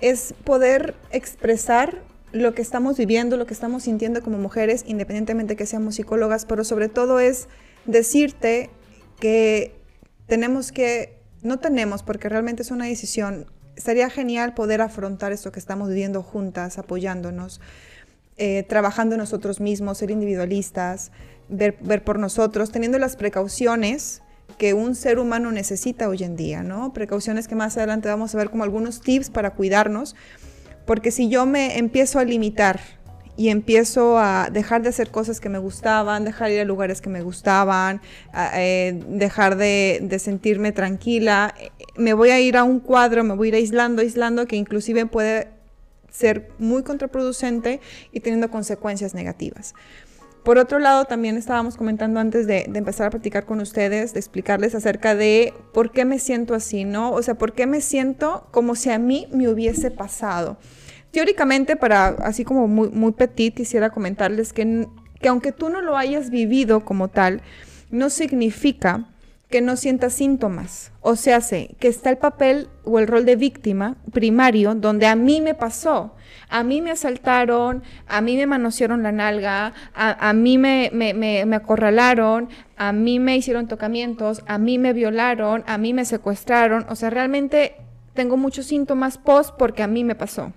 es 0.00 0.34
poder 0.44 0.94
expresar 1.10 2.02
lo 2.32 2.54
que 2.54 2.62
estamos 2.62 2.96
viviendo, 2.96 3.36
lo 3.36 3.46
que 3.46 3.54
estamos 3.54 3.84
sintiendo 3.84 4.22
como 4.22 4.38
mujeres, 4.38 4.84
independientemente 4.86 5.56
que 5.56 5.66
seamos 5.66 5.96
psicólogas, 5.96 6.46
pero 6.46 6.64
sobre 6.64 6.88
todo 6.88 7.20
es 7.20 7.48
decirte 7.84 8.70
que 9.20 9.74
tenemos 10.26 10.72
que, 10.72 11.18
no 11.42 11.58
tenemos, 11.58 12.02
porque 12.02 12.28
realmente 12.28 12.62
es 12.62 12.70
una 12.70 12.86
decisión, 12.86 13.46
estaría 13.76 14.08
genial 14.08 14.54
poder 14.54 14.80
afrontar 14.80 15.32
esto 15.32 15.52
que 15.52 15.60
estamos 15.60 15.88
viviendo 15.88 16.22
juntas, 16.22 16.78
apoyándonos, 16.78 17.60
eh, 18.38 18.62
trabajando 18.62 19.16
nosotros 19.16 19.60
mismos, 19.60 19.98
ser 19.98 20.10
individualistas, 20.10 21.12
ver, 21.48 21.76
ver 21.80 22.02
por 22.02 22.18
nosotros, 22.18 22.72
teniendo 22.72 22.98
las 22.98 23.16
precauciones 23.16 24.22
que 24.56 24.74
un 24.74 24.94
ser 24.94 25.18
humano 25.18 25.52
necesita 25.52 26.08
hoy 26.08 26.22
en 26.22 26.36
día, 26.36 26.62
¿no? 26.62 26.92
Precauciones 26.92 27.48
que 27.48 27.54
más 27.54 27.76
adelante 27.76 28.08
vamos 28.08 28.34
a 28.34 28.38
ver 28.38 28.50
como 28.50 28.64
algunos 28.64 29.00
tips 29.00 29.30
para 29.30 29.50
cuidarnos 29.50 30.14
porque 30.86 31.10
si 31.10 31.28
yo 31.28 31.46
me 31.46 31.78
empiezo 31.78 32.18
a 32.18 32.24
limitar 32.24 32.80
y 33.36 33.48
empiezo 33.48 34.18
a 34.18 34.50
dejar 34.52 34.82
de 34.82 34.90
hacer 34.90 35.10
cosas 35.10 35.40
que 35.40 35.48
me 35.48 35.58
gustaban, 35.58 36.24
dejar 36.24 36.48
de 36.48 36.54
ir 36.54 36.60
a 36.60 36.64
lugares 36.64 37.00
que 37.00 37.08
me 37.08 37.22
gustaban, 37.22 38.00
eh, 38.54 39.00
dejar 39.08 39.56
de, 39.56 40.16
sentirme 40.18 40.72
tranquila, 40.72 41.54
me 41.96 42.12
voy 42.12 42.30
a 42.30 42.40
ir 42.40 42.56
a 42.56 42.64
un 42.64 42.80
cuadro, 42.80 43.24
me 43.24 43.34
voy 43.34 43.48
a 43.48 43.50
ir 43.50 43.54
aislando, 43.56 44.02
aislando, 44.02 44.46
que 44.46 44.56
inclusive 44.56 45.06
puede 45.06 45.48
ser 46.10 46.50
muy 46.58 46.82
contraproducente 46.82 47.80
y 48.12 48.20
teniendo 48.20 48.50
consecuencias 48.50 49.14
negativas. 49.14 49.74
Por 50.44 50.58
otro 50.58 50.80
lado, 50.80 51.04
también 51.04 51.36
estábamos 51.36 51.76
comentando 51.76 52.18
antes 52.18 52.48
de, 52.48 52.62
empezar 52.74 53.06
a 53.06 53.10
platicar 53.10 53.44
con 53.44 53.60
ustedes, 53.60 54.12
de 54.12 54.18
explicarles 54.18 54.74
acerca 54.74 55.14
de 55.14 55.54
por 55.72 55.92
qué 55.92 56.04
me 56.04 56.18
siento 56.18 56.54
así, 56.54 56.84
¿no? 56.84 57.12
O 57.12 57.22
sea, 57.22 57.34
por 57.34 57.52
qué 57.52 57.66
me 57.66 57.80
siento 57.80 58.48
como 58.50 58.74
si 58.74 58.90
a 58.90 58.98
mí 58.98 59.28
me 59.32 59.48
hubiese 59.48 59.92
pasado. 59.92 60.58
Teóricamente, 61.12 61.76
para 61.76 62.08
así 62.08 62.44
como 62.44 62.66
muy, 62.66 62.90
muy 62.90 63.12
petit, 63.12 63.54
quisiera 63.54 63.90
comentarles 63.90 64.52
que, 64.52 64.88
que 65.20 65.28
aunque 65.28 65.52
tú 65.52 65.68
no 65.68 65.80
lo 65.80 65.96
hayas 65.96 66.30
vivido 66.30 66.84
como 66.84 67.06
tal, 67.06 67.42
no 67.90 68.10
significa 68.10 69.11
que 69.52 69.60
no 69.60 69.76
sientas 69.76 70.14
síntomas. 70.14 70.90
O 71.00 71.14
sea, 71.14 71.40
sé 71.40 71.76
que 71.78 71.86
está 71.86 72.10
el 72.10 72.18
papel 72.18 72.68
o 72.82 72.98
el 72.98 73.06
rol 73.06 73.24
de 73.24 73.36
víctima 73.36 73.98
primario 74.10 74.74
donde 74.74 75.06
a 75.06 75.14
mí 75.14 75.40
me 75.40 75.54
pasó 75.54 76.16
a 76.52 76.62
mí 76.64 76.82
me 76.82 76.90
asaltaron, 76.90 77.82
a 78.06 78.20
mí 78.20 78.36
me 78.36 78.46
manosearon 78.46 79.02
la 79.02 79.10
nalga, 79.10 79.72
a, 79.94 80.32
mí 80.34 80.58
me, 80.58 80.90
me, 80.92 81.56
acorralaron, 81.56 82.50
a 82.76 82.92
mí 82.92 83.18
me 83.18 83.36
hicieron 83.38 83.68
tocamientos, 83.68 84.42
a 84.46 84.58
mí 84.58 84.78
me 84.78 84.92
violaron, 84.92 85.64
a 85.66 85.78
mí 85.78 85.94
me 85.94 86.04
secuestraron. 86.04 86.84
O 86.90 86.94
sea, 86.94 87.08
realmente 87.08 87.76
tengo 88.12 88.36
muchos 88.36 88.66
síntomas 88.66 89.16
post 89.16 89.54
porque 89.56 89.82
a 89.82 89.86
mí 89.86 90.04
me 90.04 90.14
pasó. 90.14 90.52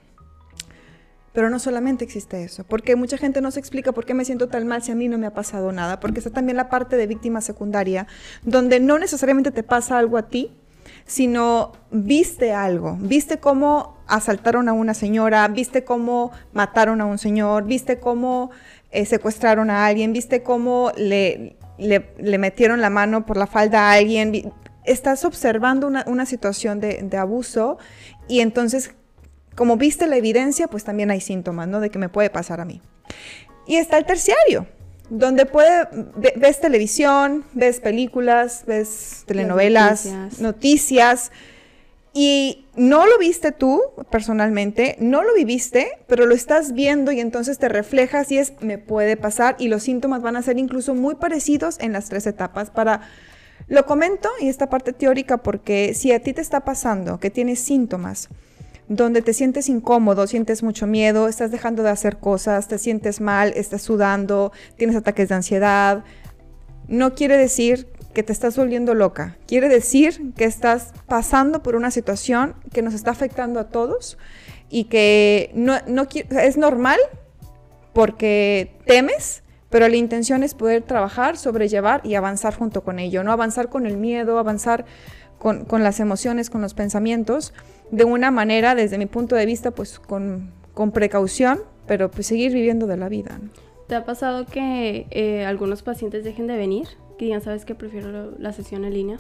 Pero 1.35 1.49
no 1.49 1.59
solamente 1.59 2.05
existe 2.05 2.43
eso, 2.43 2.63
porque 2.63 2.95
mucha 2.95 3.17
gente 3.17 3.41
no 3.41 3.51
se 3.51 3.59
explica 3.59 3.91
por 3.91 4.05
qué 4.05 4.13
me 4.13 4.23
siento 4.23 4.47
tan 4.47 4.65
mal 4.65 4.81
si 4.81 4.91
a 4.91 4.95
mí 4.95 5.09
no 5.09 5.17
me 5.17 5.27
ha 5.27 5.33
pasado 5.33 5.73
nada, 5.73 5.99
porque 5.99 6.19
está 6.19 6.31
también 6.31 6.55
la 6.55 6.69
parte 6.69 6.95
de 6.95 7.05
víctima 7.05 7.41
secundaria, 7.41 8.07
donde 8.43 8.79
no 8.79 8.97
necesariamente 8.97 9.51
te 9.51 9.61
pasa 9.61 9.97
algo 9.97 10.17
a 10.17 10.29
ti, 10.29 10.57
sino 11.05 11.73
viste 11.91 12.53
algo, 12.53 12.97
viste 13.01 13.37
cómo 13.39 13.97
asaltaron 14.07 14.69
a 14.69 14.73
una 14.73 14.93
señora, 14.93 15.47
viste 15.49 15.83
cómo 15.83 16.31
mataron 16.53 17.01
a 17.01 17.05
un 17.05 17.17
señor, 17.17 17.65
viste 17.65 17.99
cómo 17.99 18.51
eh, 18.91 19.05
secuestraron 19.05 19.69
a 19.69 19.85
alguien, 19.85 20.13
viste 20.13 20.41
cómo 20.41 20.93
le, 20.95 21.57
le, 21.77 22.37
metieron 22.37 22.79
la 22.79 22.89
mano 22.89 23.25
por 23.25 23.35
la 23.35 23.45
falda 23.45 23.89
a 23.89 23.93
alguien. 23.93 24.53
estás 24.85 25.25
observando 25.25 25.87
una, 25.87 26.25
situación 26.25 26.79
de, 26.79 27.01
de, 27.03 27.17
abuso 27.17 27.77
y 28.29 28.39
entonces, 28.39 28.95
como 29.55 29.77
viste 29.77 30.07
la 30.07 30.17
evidencia, 30.17 30.67
pues 30.67 30.83
también 30.83 31.12
hay 31.12 31.21
síntomas, 31.21 31.67
¿no? 31.67 31.79
De 31.79 31.89
que 31.89 31.97
me 31.97 32.09
puede 32.09 32.29
pasar 32.29 32.59
a 32.59 32.65
mí. 32.65 32.81
Y 33.65 33.77
está 33.77 33.97
el 33.97 34.05
terciario, 34.05 34.67
donde 35.09 35.45
puede, 35.45 35.88
ves 36.35 36.59
televisión, 36.59 37.45
ves 37.53 37.79
películas, 37.79 38.63
ves 38.67 39.24
telenovelas, 39.25 40.07
noticias. 40.39 41.31
y 42.13 42.65
no 42.75 43.05
lo 43.05 43.17
viste 43.17 43.51
tú 43.51 43.81
personalmente, 44.09 44.97
no 45.00 45.24
lo 45.24 45.33
viviste, 45.33 45.97
pero 46.07 46.25
lo 46.25 46.35
estás 46.35 46.74
viendo 46.74 47.12
y 47.12 47.19
entonces 47.19 47.57
te 47.57 47.69
reflejas 47.69 48.31
y 48.31 48.38
es, 48.38 48.53
me 48.62 48.77
puede 48.77 49.17
pasar 49.17 49.55
y 49.59 49.67
los 49.67 49.83
síntomas 49.83 50.21
van 50.21 50.35
a 50.35 50.41
ser 50.41 50.57
incluso 50.57 50.93
muy 50.93 51.15
parecidos 51.15 51.77
en 51.79 51.93
las 51.93 52.09
tres 52.09 52.27
etapas 52.27 52.69
para... 52.69 53.01
Lo 53.67 53.85
comento 53.85 54.29
y 54.41 54.50
esta 54.50 54.69
parte 54.69 54.93
teórica 54.93 55.38
porque 55.38 55.93
si 55.95 56.12
a 56.12 56.19
ti 56.21 56.33
te 56.33 56.41
está 56.41 56.59
pasando 56.65 57.19
que 57.19 57.31
tienes 57.31 57.59
síntomas, 57.59 58.29
donde 58.87 59.21
te 59.21 59.33
sientes 59.33 59.69
incómodo, 59.69 60.27
sientes 60.27 60.63
mucho 60.63 60.87
miedo, 60.87 61.27
estás 61.27 61.51
dejando 61.51 61.83
de 61.83 61.89
hacer 61.89 62.17
cosas, 62.17 62.67
te 62.67 62.77
sientes 62.77 63.19
mal, 63.21 63.53
estás 63.55 63.81
sudando, 63.81 64.51
tienes 64.77 64.95
ataques 64.95 65.29
de 65.29 65.35
ansiedad, 65.35 66.03
no 66.87 67.15
quiere 67.15 67.37
decir 67.37 67.87
que 68.13 68.23
te 68.23 68.31
estás 68.31 68.55
volviendo 68.55 68.93
loca, 68.93 69.37
quiere 69.47 69.69
decir 69.69 70.33
que 70.35 70.45
estás 70.45 70.93
pasando 71.07 71.63
por 71.63 71.75
una 71.75 71.91
situación 71.91 72.55
que 72.71 72.81
nos 72.81 72.93
está 72.93 73.11
afectando 73.11 73.59
a 73.59 73.69
todos 73.69 74.17
y 74.69 74.85
que 74.85 75.51
no, 75.53 75.75
no 75.87 76.07
es 76.13 76.57
normal 76.57 76.99
porque 77.93 78.77
temes, 78.85 79.43
pero 79.69 79.87
la 79.89 79.95
intención 79.95 80.43
es 80.43 80.53
poder 80.53 80.83
trabajar, 80.83 81.37
sobrellevar 81.37 82.01
y 82.05 82.15
avanzar 82.15 82.55
junto 82.55 82.83
con 82.83 82.99
ello, 82.99 83.23
no 83.23 83.31
avanzar 83.31 83.69
con 83.69 83.85
el 83.85 83.97
miedo, 83.97 84.37
avanzar 84.37 84.85
con, 85.37 85.65
con 85.65 85.83
las 85.83 85.99
emociones, 85.99 86.49
con 86.49 86.61
los 86.61 86.73
pensamientos 86.73 87.53
de 87.91 88.03
una 88.03 88.31
manera, 88.31 88.75
desde 88.75 88.97
mi 88.97 89.05
punto 89.05 89.35
de 89.35 89.45
vista, 89.45 89.71
pues 89.71 89.99
con, 89.99 90.51
precaución, 90.93 91.61
pero 91.87 92.11
pues 92.11 92.27
seguir 92.27 92.53
viviendo 92.53 92.87
de 92.87 92.97
la 92.97 93.09
vida. 93.09 93.39
¿Te 93.87 93.95
ha 93.95 94.05
pasado 94.05 94.45
que 94.45 95.07
eh, 95.11 95.45
algunos 95.45 95.83
pacientes 95.83 96.23
dejen 96.23 96.47
de 96.47 96.57
venir? 96.57 96.87
Que 97.17 97.25
digan, 97.25 97.41
¿sabes 97.41 97.63
que 97.63 97.75
prefiero 97.75 98.31
la 98.39 98.51
sesión 98.51 98.83
en 98.83 98.93
línea? 98.93 99.17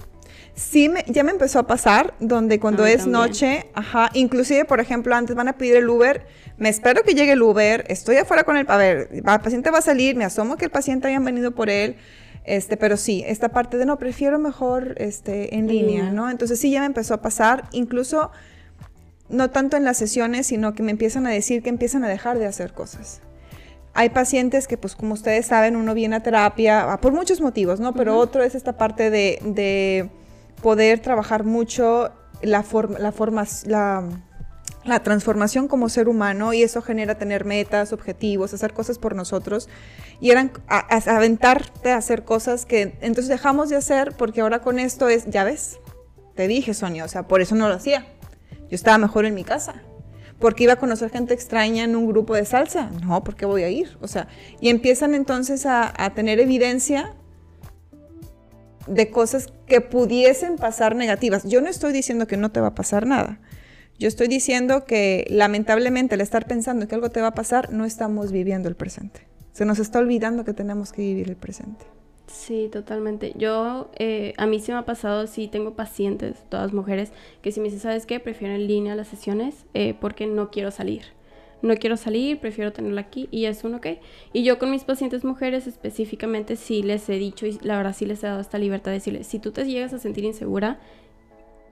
Sí, 0.53 0.91
ya 1.07 1.23
me 1.23 1.31
empezó 1.31 1.59
a 1.59 1.67
pasar, 1.67 2.13
donde 2.19 2.59
cuando 2.59 2.85
es 2.85 3.05
noche, 3.05 3.69
ajá, 3.73 4.09
inclusive, 4.13 4.65
por 4.65 4.79
ejemplo, 4.79 5.15
antes 5.15 5.35
van 5.35 5.47
a 5.47 5.53
pedir 5.53 5.75
el 5.77 5.87
Uber, 5.87 6.25
me 6.57 6.67
espero 6.67 7.03
que 7.03 7.13
llegue 7.13 7.33
el 7.33 7.41
Uber, 7.41 7.85
estoy 7.87 8.17
afuera 8.17 8.43
con 8.43 8.57
el, 8.57 8.65
a 8.69 8.75
ver, 8.75 9.09
el 9.11 9.23
paciente 9.23 9.69
va 9.69 9.77
a 9.77 9.81
salir, 9.81 10.15
me 10.15 10.25
asomo 10.25 10.57
que 10.57 10.65
el 10.65 10.71
paciente 10.71 11.07
haya 11.07 11.19
venido 11.19 11.51
por 11.51 11.69
él, 11.69 11.95
este, 12.45 12.77
pero 12.77 12.95
sí, 12.97 13.23
esta 13.25 13.49
parte 13.49 13.77
de 13.77 13.85
no, 13.85 13.97
prefiero 13.97 14.37
mejor 14.37 14.95
este, 14.97 15.55
en 15.55 15.67
línea, 15.67 16.11
¿no? 16.11 16.29
Entonces 16.29 16.59
sí, 16.59 16.71
ya 16.71 16.81
me 16.81 16.85
empezó 16.85 17.15
a 17.15 17.21
pasar, 17.21 17.67
incluso 17.71 18.31
no 19.29 19.49
tanto 19.49 19.77
en 19.77 19.83
las 19.83 19.97
sesiones, 19.97 20.47
sino 20.47 20.73
que 20.73 20.83
me 20.83 20.91
empiezan 20.91 21.25
a 21.25 21.31
decir 21.31 21.63
que 21.63 21.69
empiezan 21.69 22.03
a 22.03 22.07
dejar 22.07 22.37
de 22.37 22.45
hacer 22.45 22.73
cosas. 22.73 23.21
Hay 23.93 24.09
pacientes 24.09 24.67
que, 24.67 24.77
pues 24.77 24.95
como 24.95 25.13
ustedes 25.13 25.47
saben, 25.47 25.75
uno 25.75 25.93
viene 25.93 26.17
a 26.17 26.19
terapia 26.19 26.91
ah, 26.91 27.01
por 27.01 27.13
muchos 27.13 27.41
motivos, 27.41 27.79
¿no? 27.79 27.93
Pero 27.93 28.17
otro 28.17 28.43
es 28.43 28.53
esta 28.53 28.77
parte 28.77 29.09
de, 29.09 30.09
poder 30.61 30.99
trabajar 30.99 31.43
mucho 31.43 32.11
la, 32.41 32.63
la, 32.99 33.11
forma, 33.11 33.45
la, 33.65 34.03
transformación 35.01 35.67
como 35.67 35.89
ser 35.89 36.07
humano 36.07 36.53
y 36.53 36.61
eso 36.61 36.81
genera 36.81 37.15
tener 37.15 37.43
metas, 37.43 37.91
objetivos, 37.91 38.53
hacer 38.53 38.73
cosas 38.73 38.99
por 38.99 39.15
nosotros 39.15 39.67
y 40.21 40.29
eran 40.29 40.51
aventarte 40.67 41.91
a 41.91 41.97
hacer 41.97 42.23
cosas 42.23 42.65
que 42.65 42.97
entonces 43.01 43.27
dejamos 43.27 43.69
de 43.69 43.77
hacer 43.77 44.13
porque 44.17 44.41
ahora 44.41 44.59
con 44.59 44.77
esto 44.77 45.09
es, 45.09 45.25
ya 45.25 45.43
ves, 45.43 45.79
te 46.35 46.47
dije 46.47 46.73
Sonia, 46.73 47.03
o 47.03 47.07
sea, 47.07 47.27
por 47.27 47.41
eso 47.41 47.55
no 47.55 47.67
lo 47.67 47.73
hacía. 47.73 48.05
Yo 48.69 48.75
estaba 48.75 48.97
mejor 48.97 49.25
en 49.25 49.35
mi 49.35 49.43
casa. 49.43 49.81
porque 50.39 50.65
iba 50.65 50.73
a 50.73 50.75
conocer 50.75 51.09
gente 51.09 51.33
extraña 51.33 51.85
en 51.85 51.95
un 51.95 52.07
grupo 52.07 52.35
de 52.35 52.43
salsa? 52.43 52.91
No, 53.01 53.23
¿por 53.23 53.35
qué 53.35 53.45
voy 53.45 53.63
a 53.63 53.69
ir? 53.69 53.97
O 54.01 54.07
sea, 54.07 54.27
y 54.59 54.67
empiezan 54.67 55.15
entonces 55.15 55.65
a, 55.65 55.93
tener 56.13 56.41
evidencia 56.41 57.13
de 58.85 59.09
cosas 59.09 59.47
que 59.65 59.79
pudiesen 59.79 60.57
pasar 60.57 60.93
negativas. 60.95 61.45
Yo 61.45 61.61
no 61.61 61.69
estoy 61.69 61.93
diciendo 61.93 62.27
que 62.27 62.35
no 62.35 62.51
te 62.51 62.59
va 62.59 62.67
a 62.67 62.75
pasar 62.75 63.07
nada. 63.07 63.39
Yo 63.97 64.09
estoy 64.09 64.27
diciendo 64.27 64.85
que 64.85 65.25
lamentablemente 65.29 66.15
al 66.15 66.21
estar 66.21 66.47
pensando 66.47 66.87
que 66.87 66.95
algo 66.95 67.09
te 67.09 67.21
va 67.21 67.27
a 67.27 67.33
pasar, 67.33 67.71
no 67.71 67.85
estamos 67.85 68.31
viviendo 68.31 68.67
el 68.67 68.75
presente. 68.75 69.21
Se 69.53 69.63
nos 69.63 69.79
está 69.79 69.99
olvidando 69.99 70.43
que 70.43 70.53
tenemos 70.53 70.91
que 70.91 71.01
vivir 71.01 71.29
el 71.29 71.37
presente. 71.37 71.85
Sí, 72.27 72.69
totalmente. 72.69 73.33
Yo, 73.37 73.89
eh, 73.97 74.33
a 74.37 74.47
mí 74.47 74.59
sí 74.59 74.73
me 74.73 74.79
ha 74.79 74.85
pasado, 74.85 75.27
sí 75.27 75.47
tengo 75.47 75.75
pacientes, 75.75 76.43
todas 76.49 76.73
mujeres, 76.73 77.13
que 77.41 77.53
si 77.53 77.61
me 77.61 77.65
dicen, 77.65 77.79
¿sabes 77.79 78.05
qué? 78.05 78.19
Prefiero 78.19 78.53
en 78.53 78.67
línea 78.67 78.95
las 78.95 79.07
sesiones 79.07 79.65
eh, 79.73 79.95
porque 79.99 80.27
no 80.27 80.51
quiero 80.51 80.71
salir. 80.71 81.03
No 81.61 81.77
quiero 81.77 81.95
salir, 81.95 82.39
prefiero 82.39 82.73
tenerla 82.73 82.99
aquí 82.99 83.29
y 83.31 83.45
es 83.45 83.63
un 83.63 83.75
ok. 83.75 83.87
Y 84.33 84.43
yo 84.43 84.59
con 84.59 84.71
mis 84.71 84.83
pacientes 84.83 85.23
mujeres 85.23 85.67
específicamente 85.67 86.57
sí 86.57 86.83
les 86.83 87.07
he 87.07 87.13
dicho 87.13 87.47
y 87.47 87.57
la 87.61 87.77
verdad 87.77 87.95
sí 87.95 88.05
les 88.05 88.21
he 88.23 88.27
dado 88.27 88.41
esta 88.41 88.57
libertad 88.57 88.91
de 88.91 88.97
decirles, 88.97 89.25
si 89.25 89.39
tú 89.39 89.51
te 89.51 89.63
llegas 89.63 89.93
a 89.93 89.99
sentir 89.99 90.25
insegura, 90.25 90.79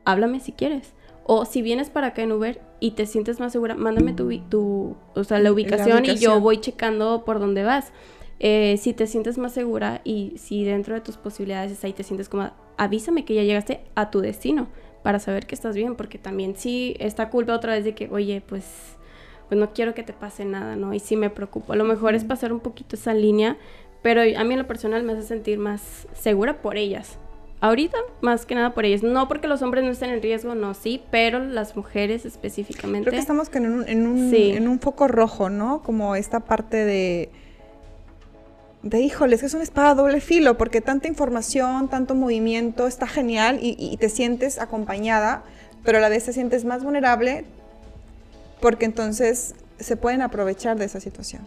háblame 0.05 0.39
si 0.39 0.53
quieres. 0.53 0.93
O 1.25 1.45
si 1.45 1.61
vienes 1.61 1.89
para 1.89 2.07
acá 2.07 2.21
en 2.21 2.31
Uber 2.31 2.61
y 2.79 2.91
te 2.91 3.05
sientes 3.05 3.39
más 3.39 3.51
segura, 3.51 3.75
mándame 3.75 4.13
tu, 4.13 4.37
tu 4.49 4.95
o 5.15 5.23
sea, 5.23 5.39
la 5.39 5.51
ubicación, 5.51 5.89
la 5.89 5.95
ubicación, 5.95 6.17
y 6.17 6.19
yo 6.19 6.39
voy 6.41 6.59
checando 6.59 7.23
por 7.25 7.39
dónde 7.39 7.63
vas. 7.63 7.93
Eh, 8.39 8.75
si 8.77 8.93
te 8.93 9.07
sientes 9.07 9.37
más 9.37 9.53
segura 9.53 10.01
y 10.03 10.33
si 10.37 10.65
dentro 10.65 10.95
de 10.95 11.01
tus 11.01 11.15
posibilidades 11.15 11.81
ahí 11.85 11.93
te 11.93 12.03
sientes 12.03 12.27
como, 12.27 12.51
avísame 12.77 13.23
que 13.23 13.35
ya 13.35 13.43
llegaste 13.43 13.81
a 13.95 14.11
tu 14.11 14.19
destino 14.19 14.67
para 15.01 15.19
saber 15.19 15.45
que 15.45 15.55
estás 15.55 15.75
bien, 15.75 15.95
porque 15.95 16.17
también 16.17 16.55
sí 16.57 16.95
esta 16.99 17.29
culpa 17.29 17.53
otra 17.53 17.73
vez 17.73 17.85
de 17.85 17.95
que, 17.95 18.09
oye, 18.09 18.41
pues, 18.45 18.65
pues 19.47 19.59
no 19.59 19.73
quiero 19.73 19.93
que 19.93 20.03
te 20.03 20.13
pase 20.13 20.45
nada, 20.45 20.75
¿no? 20.75 20.93
Y 20.93 20.99
sí 20.99 21.15
me 21.15 21.29
preocupo. 21.29 21.73
A 21.73 21.75
lo 21.75 21.83
mejor 21.85 22.15
es 22.15 22.25
pasar 22.25 22.51
un 22.51 22.59
poquito 22.59 22.95
esa 22.95 23.13
línea, 23.13 23.57
pero 24.01 24.21
a 24.21 24.43
mí 24.43 24.53
en 24.53 24.59
lo 24.59 24.67
personal 24.67 25.03
me 25.03 25.13
hace 25.13 25.23
sentir 25.23 25.57
más 25.57 26.07
segura 26.13 26.61
por 26.61 26.77
ellas. 26.77 27.19
Ahorita, 27.63 27.97
más 28.19 28.45
que 28.45 28.55
nada 28.55 28.73
por 28.73 28.83
ellas. 28.83 29.03
No 29.03 29.29
porque 29.29 29.47
los 29.47 29.61
hombres 29.61 29.85
no 29.85 29.91
estén 29.91 30.09
en 30.09 30.21
riesgo, 30.21 30.53
no, 30.53 30.73
sí, 30.73 31.01
pero 31.11 31.39
las 31.39 31.77
mujeres 31.77 32.25
específicamente. 32.25 33.09
Creo 33.09 33.13
que 33.13 33.21
estamos 33.21 33.49
en 33.53 33.71
un, 33.71 33.87
en 33.87 34.05
un, 34.05 34.33
en 34.33 34.67
un 34.67 34.79
foco 34.81 35.07
rojo, 35.07 35.49
¿no? 35.49 35.81
Como 35.81 36.17
esta 36.17 36.41
parte 36.41 36.83
de 36.83 37.29
de 38.81 38.99
híjoles, 38.99 39.39
que 39.39 39.45
es 39.45 39.53
una 39.53 39.63
espada 39.63 39.95
doble 39.95 40.19
filo, 40.19 40.57
porque 40.57 40.81
tanta 40.81 41.07
información, 41.07 41.87
tanto 41.87 42.15
movimiento, 42.15 42.85
está 42.85 43.07
genial 43.07 43.59
y, 43.61 43.95
te 43.95 44.09
sientes 44.09 44.59
acompañada, 44.59 45.43
pero 45.85 45.99
a 45.99 46.01
la 46.01 46.09
vez 46.09 46.25
te 46.25 46.33
sientes 46.33 46.65
más 46.65 46.83
vulnerable 46.83 47.45
porque 48.59 48.83
entonces 48.83 49.55
se 49.79 49.95
pueden 49.95 50.21
aprovechar 50.21 50.77
de 50.77 50.83
esa 50.83 50.99
situación. 50.99 51.43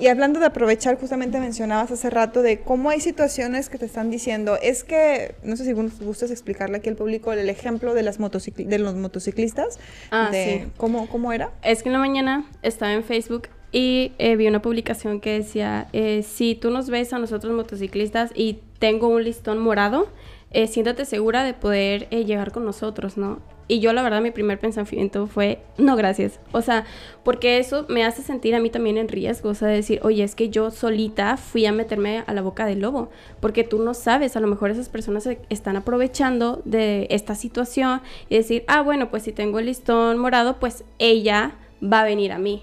Y 0.00 0.08
hablando 0.08 0.40
de 0.40 0.46
aprovechar, 0.46 0.98
justamente 0.98 1.38
mencionabas 1.40 1.90
hace 1.90 2.10
rato 2.10 2.42
de 2.42 2.60
cómo 2.60 2.90
hay 2.90 3.00
situaciones 3.00 3.68
que 3.68 3.78
te 3.78 3.86
están 3.86 4.10
diciendo, 4.10 4.58
es 4.60 4.84
que, 4.84 5.34
no 5.42 5.56
sé 5.56 5.64
si 5.64 5.72
gustas 5.72 6.30
explicarle 6.30 6.78
aquí 6.78 6.88
al 6.88 6.96
público 6.96 7.32
el 7.32 7.48
ejemplo 7.48 7.94
de, 7.94 8.02
las 8.02 8.18
de 8.18 8.78
los 8.78 8.94
motociclistas, 8.94 9.78
ah, 10.10 10.30
de 10.30 10.68
cómo, 10.76 11.08
cómo 11.08 11.32
era. 11.32 11.50
Es 11.62 11.82
que 11.82 11.88
en 11.88 11.94
la 11.94 11.98
mañana 11.98 12.44
estaba 12.62 12.92
en 12.92 13.04
Facebook 13.04 13.48
y 13.72 14.12
eh, 14.18 14.36
vi 14.36 14.46
una 14.48 14.62
publicación 14.62 15.20
que 15.20 15.32
decía, 15.32 15.88
eh, 15.92 16.22
si 16.22 16.54
tú 16.54 16.70
nos 16.70 16.88
ves 16.88 17.12
a 17.12 17.18
nosotros 17.18 17.52
motociclistas 17.52 18.30
y 18.34 18.60
tengo 18.78 19.08
un 19.08 19.24
listón 19.24 19.58
morado, 19.58 20.08
eh, 20.50 20.66
siéntate 20.66 21.04
segura 21.04 21.44
de 21.44 21.54
poder 21.54 22.08
llegar 22.08 22.52
con 22.52 22.64
nosotros, 22.64 23.16
¿no? 23.16 23.40
Y 23.68 23.80
yo 23.80 23.92
la 23.92 24.02
verdad 24.02 24.20
mi 24.20 24.30
primer 24.30 24.58
pensamiento 24.58 25.26
fue, 25.26 25.60
no, 25.76 25.96
gracias. 25.96 26.38
O 26.52 26.62
sea, 26.62 26.84
porque 27.24 27.58
eso 27.58 27.84
me 27.88 28.04
hace 28.04 28.22
sentir 28.22 28.54
a 28.54 28.60
mí 28.60 28.70
también 28.70 28.96
en 28.96 29.08
riesgo. 29.08 29.50
O 29.50 29.54
sea, 29.54 29.68
decir, 29.68 30.00
oye, 30.02 30.22
es 30.22 30.34
que 30.34 30.50
yo 30.50 30.70
solita 30.70 31.36
fui 31.36 31.66
a 31.66 31.72
meterme 31.72 32.22
a 32.26 32.32
la 32.32 32.42
boca 32.42 32.64
del 32.66 32.80
lobo. 32.80 33.10
Porque 33.40 33.64
tú 33.64 33.82
no 33.82 33.94
sabes, 33.94 34.36
a 34.36 34.40
lo 34.40 34.46
mejor 34.46 34.70
esas 34.70 34.88
personas 34.88 35.24
se 35.24 35.40
están 35.48 35.76
aprovechando 35.76 36.62
de 36.64 37.08
esta 37.10 37.34
situación 37.34 38.02
y 38.28 38.36
decir, 38.36 38.64
ah, 38.68 38.82
bueno, 38.82 39.10
pues 39.10 39.24
si 39.24 39.32
tengo 39.32 39.58
el 39.58 39.66
listón 39.66 40.18
morado, 40.18 40.60
pues 40.60 40.84
ella 40.98 41.56
va 41.82 42.02
a 42.02 42.04
venir 42.04 42.32
a 42.32 42.38
mí. 42.38 42.62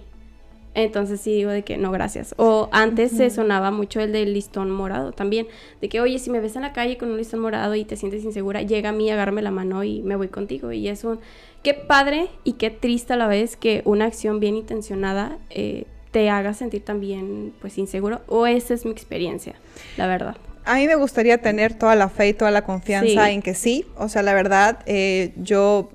Entonces 0.75 1.21
sí 1.21 1.33
digo 1.33 1.51
de 1.51 1.63
que 1.63 1.77
no, 1.77 1.91
gracias. 1.91 2.33
O 2.37 2.69
antes 2.71 3.11
se 3.11 3.29
sonaba 3.29 3.71
mucho 3.71 3.99
el 3.99 4.11
del 4.11 4.33
listón 4.33 4.71
morado 4.71 5.11
también. 5.11 5.47
De 5.81 5.89
que, 5.89 6.01
oye, 6.01 6.17
si 6.19 6.29
me 6.29 6.39
ves 6.39 6.55
en 6.55 6.63
la 6.63 6.73
calle 6.73 6.97
con 6.97 7.11
un 7.11 7.17
listón 7.17 7.41
morado 7.41 7.75
y 7.75 7.85
te 7.85 7.95
sientes 7.95 8.23
insegura, 8.23 8.61
llega 8.61 8.89
a 8.89 8.91
mí, 8.91 9.09
agárrame 9.11 9.41
la 9.41 9.51
mano 9.51 9.83
y 9.83 10.01
me 10.01 10.15
voy 10.15 10.29
contigo. 10.29 10.71
Y 10.71 10.87
es 10.87 11.03
un... 11.03 11.19
Qué 11.61 11.73
padre 11.73 12.27
y 12.43 12.53
qué 12.53 12.71
triste 12.71 13.13
a 13.13 13.15
la 13.15 13.27
vez 13.27 13.55
que 13.55 13.83
una 13.85 14.05
acción 14.05 14.39
bien 14.39 14.55
intencionada 14.55 15.37
eh, 15.49 15.85
te 16.11 16.29
haga 16.29 16.53
sentir 16.53 16.83
también, 16.83 17.53
pues, 17.61 17.77
inseguro. 17.77 18.21
O 18.27 18.47
esa 18.47 18.73
es 18.73 18.85
mi 18.85 18.91
experiencia, 18.91 19.55
la 19.97 20.07
verdad. 20.07 20.35
A 20.65 20.75
mí 20.75 20.87
me 20.87 20.95
gustaría 20.95 21.39
tener 21.39 21.73
toda 21.73 21.95
la 21.95 22.09
fe 22.09 22.29
y 22.29 22.33
toda 22.33 22.51
la 22.51 22.63
confianza 22.63 23.31
en 23.31 23.41
que 23.41 23.53
sí. 23.53 23.85
O 23.97 24.09
sea, 24.09 24.23
la 24.23 24.33
verdad, 24.33 24.79
eh, 24.85 25.33
yo 25.37 25.89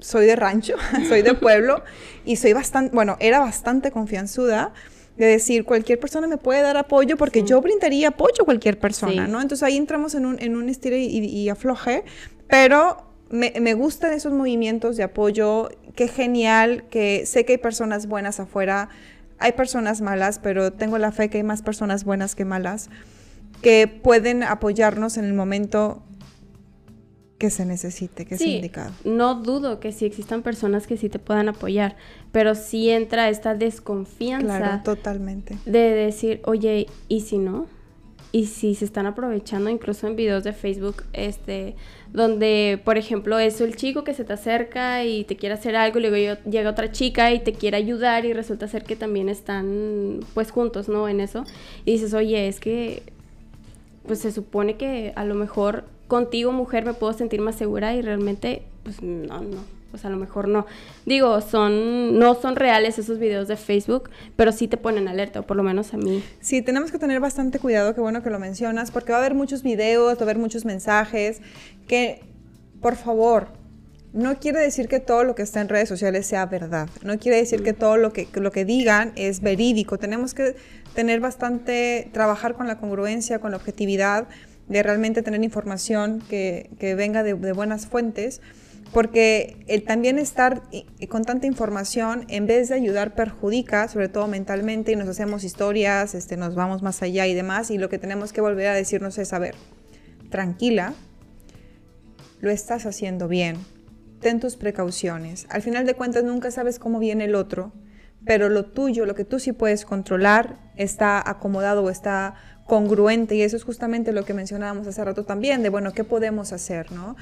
soy 0.00 0.26
de 0.26 0.36
rancho, 0.36 0.74
soy 1.08 1.22
de 1.22 1.34
pueblo 1.34 1.82
y 2.24 2.36
soy 2.36 2.52
bastante, 2.52 2.94
bueno, 2.94 3.16
era 3.20 3.40
bastante 3.40 3.90
confianzuda 3.90 4.72
de 5.16 5.26
decir, 5.26 5.64
cualquier 5.64 5.98
persona 5.98 6.28
me 6.28 6.36
puede 6.36 6.62
dar 6.62 6.76
apoyo 6.76 7.16
porque 7.16 7.42
yo 7.42 7.60
brindaría 7.60 8.08
apoyo 8.08 8.42
a 8.42 8.44
cualquier 8.44 8.78
persona, 8.78 9.26
¿no? 9.26 9.40
Entonces 9.40 9.64
ahí 9.64 9.76
entramos 9.76 10.14
en 10.14 10.24
un, 10.24 10.40
en 10.40 10.56
un 10.56 10.68
estilo 10.68 10.96
y, 10.96 11.06
y 11.06 11.48
afloje, 11.48 12.04
pero 12.46 13.08
me, 13.28 13.52
me, 13.60 13.74
gustan 13.74 14.12
esos 14.12 14.32
movimientos 14.32 14.96
de 14.96 15.02
apoyo, 15.02 15.70
qué 15.96 16.06
genial, 16.06 16.84
que 16.88 17.26
sé 17.26 17.44
que 17.44 17.54
hay 17.54 17.58
personas 17.58 18.06
buenas 18.06 18.38
afuera, 18.38 18.90
hay 19.38 19.52
personas 19.52 20.00
malas, 20.00 20.38
pero 20.38 20.72
tengo 20.72 20.98
la 20.98 21.10
fe 21.10 21.28
que 21.28 21.38
hay 21.38 21.44
más 21.44 21.62
personas 21.62 22.04
buenas 22.04 22.36
que 22.36 22.44
malas, 22.44 22.88
que 23.60 23.88
pueden 23.88 24.44
apoyarnos 24.44 25.16
en 25.16 25.24
el 25.24 25.34
momento 25.34 26.02
que 27.38 27.50
se 27.50 27.64
necesite, 27.64 28.26
que 28.26 28.36
sea 28.36 28.48
indicado. 28.48 28.92
No 29.04 29.36
dudo 29.36 29.78
que 29.78 29.92
sí 29.92 30.04
existan 30.04 30.42
personas 30.42 30.88
que 30.88 30.96
sí 30.96 31.08
te 31.08 31.20
puedan 31.20 31.48
apoyar, 31.48 31.96
pero 32.32 32.56
sí 32.56 32.90
entra 32.90 33.28
esta 33.28 33.54
desconfianza. 33.54 34.58
Claro, 34.58 34.82
totalmente. 34.82 35.56
De 35.64 35.78
decir, 35.78 36.40
oye, 36.44 36.88
¿y 37.06 37.20
si 37.20 37.38
no? 37.38 37.66
¿Y 38.32 38.46
si 38.46 38.74
se 38.74 38.84
están 38.84 39.06
aprovechando 39.06 39.70
incluso 39.70 40.06
en 40.06 40.16
videos 40.16 40.44
de 40.44 40.52
Facebook, 40.52 41.04
este, 41.12 41.76
donde, 42.12 42.80
por 42.84 42.98
ejemplo, 42.98 43.38
es 43.38 43.60
el 43.60 43.76
chico 43.76 44.04
que 44.04 44.14
se 44.14 44.24
te 44.24 44.32
acerca 44.32 45.04
y 45.04 45.24
te 45.24 45.36
quiere 45.36 45.54
hacer 45.54 45.76
algo, 45.76 46.00
y 46.00 46.02
luego 46.02 46.40
llega 46.42 46.68
otra 46.68 46.90
chica 46.90 47.32
y 47.32 47.38
te 47.38 47.52
quiere 47.52 47.76
ayudar 47.76 48.26
y 48.26 48.32
resulta 48.32 48.66
ser 48.66 48.82
que 48.82 48.96
también 48.96 49.28
están, 49.28 50.20
pues, 50.34 50.50
juntos, 50.50 50.88
¿no? 50.88 51.08
En 51.08 51.20
eso. 51.20 51.44
Y 51.84 51.92
dices, 51.92 52.12
oye, 52.14 52.48
es 52.48 52.58
que, 52.58 53.04
pues, 54.06 54.18
se 54.18 54.32
supone 54.32 54.76
que 54.76 55.12
a 55.14 55.24
lo 55.24 55.34
mejor 55.34 55.84
contigo, 56.08 56.52
mujer, 56.52 56.84
me 56.84 56.94
puedo 56.94 57.12
sentir 57.12 57.40
más 57.40 57.54
segura 57.54 57.94
y 57.94 58.02
realmente, 58.02 58.62
pues 58.82 59.02
no, 59.02 59.40
no. 59.42 59.78
Pues 59.90 60.04
a 60.04 60.10
lo 60.10 60.18
mejor 60.18 60.48
no. 60.48 60.66
Digo, 61.06 61.40
son, 61.40 62.18
no 62.18 62.34
son 62.34 62.56
reales 62.56 62.98
esos 62.98 63.18
videos 63.18 63.48
de 63.48 63.56
Facebook, 63.56 64.10
pero 64.36 64.52
sí 64.52 64.68
te 64.68 64.76
ponen 64.76 65.08
alerta, 65.08 65.40
o 65.40 65.42
por 65.44 65.56
lo 65.56 65.62
menos 65.62 65.94
a 65.94 65.96
mí. 65.96 66.22
Sí, 66.40 66.60
tenemos 66.60 66.92
que 66.92 66.98
tener 66.98 67.20
bastante 67.20 67.58
cuidado, 67.58 67.94
qué 67.94 68.02
bueno 68.02 68.22
que 68.22 68.28
lo 68.28 68.38
mencionas, 68.38 68.90
porque 68.90 69.12
va 69.12 69.18
a 69.18 69.20
haber 69.22 69.34
muchos 69.34 69.62
videos, 69.62 70.16
va 70.16 70.20
a 70.20 70.24
haber 70.24 70.36
muchos 70.36 70.66
mensajes 70.66 71.40
que, 71.86 72.20
por 72.82 72.96
favor, 72.96 73.48
no 74.12 74.38
quiere 74.38 74.60
decir 74.60 74.88
que 74.88 75.00
todo 75.00 75.24
lo 75.24 75.34
que 75.34 75.42
está 75.42 75.60
en 75.62 75.70
redes 75.70 75.88
sociales 75.88 76.26
sea 76.26 76.44
verdad. 76.44 76.88
No 77.02 77.18
quiere 77.18 77.38
decir 77.38 77.62
que 77.62 77.72
todo 77.72 77.96
lo 77.96 78.12
que, 78.12 78.28
lo 78.34 78.50
que 78.52 78.66
digan 78.66 79.12
es 79.16 79.40
verídico. 79.40 79.98
Tenemos 79.98 80.34
que 80.34 80.56
tener 80.94 81.20
bastante, 81.20 82.10
trabajar 82.12 82.54
con 82.54 82.66
la 82.66 82.78
congruencia, 82.78 83.38
con 83.38 83.52
la 83.52 83.56
objetividad 83.56 84.26
de 84.68 84.82
realmente 84.82 85.22
tener 85.22 85.42
información 85.42 86.22
que, 86.28 86.68
venga 86.96 87.22
de, 87.22 87.34
buenas 87.52 87.86
fuentes, 87.86 88.40
porque 88.92 89.56
el 89.66 89.84
también 89.84 90.18
estar 90.18 90.62
con 91.08 91.24
tanta 91.24 91.46
información, 91.46 92.24
en 92.28 92.46
vez 92.46 92.68
de 92.68 92.74
ayudar, 92.74 93.14
perjudica, 93.14 93.88
sobre 93.88 94.08
todo 94.08 94.26
mentalmente, 94.28 94.92
y 94.92 94.96
nos 94.96 95.08
hacemos 95.08 95.44
historias, 95.44 96.14
este, 96.14 96.36
nos 96.36 96.54
vamos 96.54 96.82
más 96.82 97.02
allá 97.02 97.26
y 97.26 97.34
demás, 97.34 97.70
y 97.70 97.78
lo 97.78 97.88
que 97.88 97.98
tenemos 97.98 98.32
que 98.32 98.40
volver 98.40 98.68
a 98.68 98.74
decirnos 98.74 99.18
es, 99.18 99.32
a 99.32 99.38
ver, 99.38 99.54
tranquila, 100.30 100.94
lo 102.40 102.50
estás 102.50 102.86
haciendo 102.86 103.28
bien, 103.28 103.56
ten 104.20 104.40
tus 104.40 104.56
precauciones. 104.56 105.46
Al 105.50 105.62
final 105.62 105.86
de 105.86 105.94
cuentas 105.94 106.24
nunca 106.24 106.50
sabes 106.50 106.78
cómo 106.78 106.98
viene 106.98 107.24
el 107.24 107.34
otro, 107.34 107.72
pero 108.24 108.48
lo 108.48 108.64
tuyo, 108.64 109.06
lo 109.06 109.14
que 109.14 109.24
tú 109.24 109.38
sí 109.38 109.52
puedes 109.52 109.84
controlar, 109.84 110.58
está 110.76 111.22
acomodado 111.28 111.82
o 111.82 111.90
está 111.90 112.34
congruente 112.68 113.34
y 113.34 113.42
eso 113.42 113.56
es 113.56 113.64
justamente 113.64 114.12
lo 114.12 114.24
que 114.24 114.34
mencionábamos 114.34 114.86
hace 114.86 115.02
rato 115.02 115.24
también, 115.24 115.62
de 115.62 115.70
bueno, 115.70 115.92
¿qué 115.92 116.04
podemos 116.04 116.52
hacer? 116.52 116.92
¿no? 116.92 117.16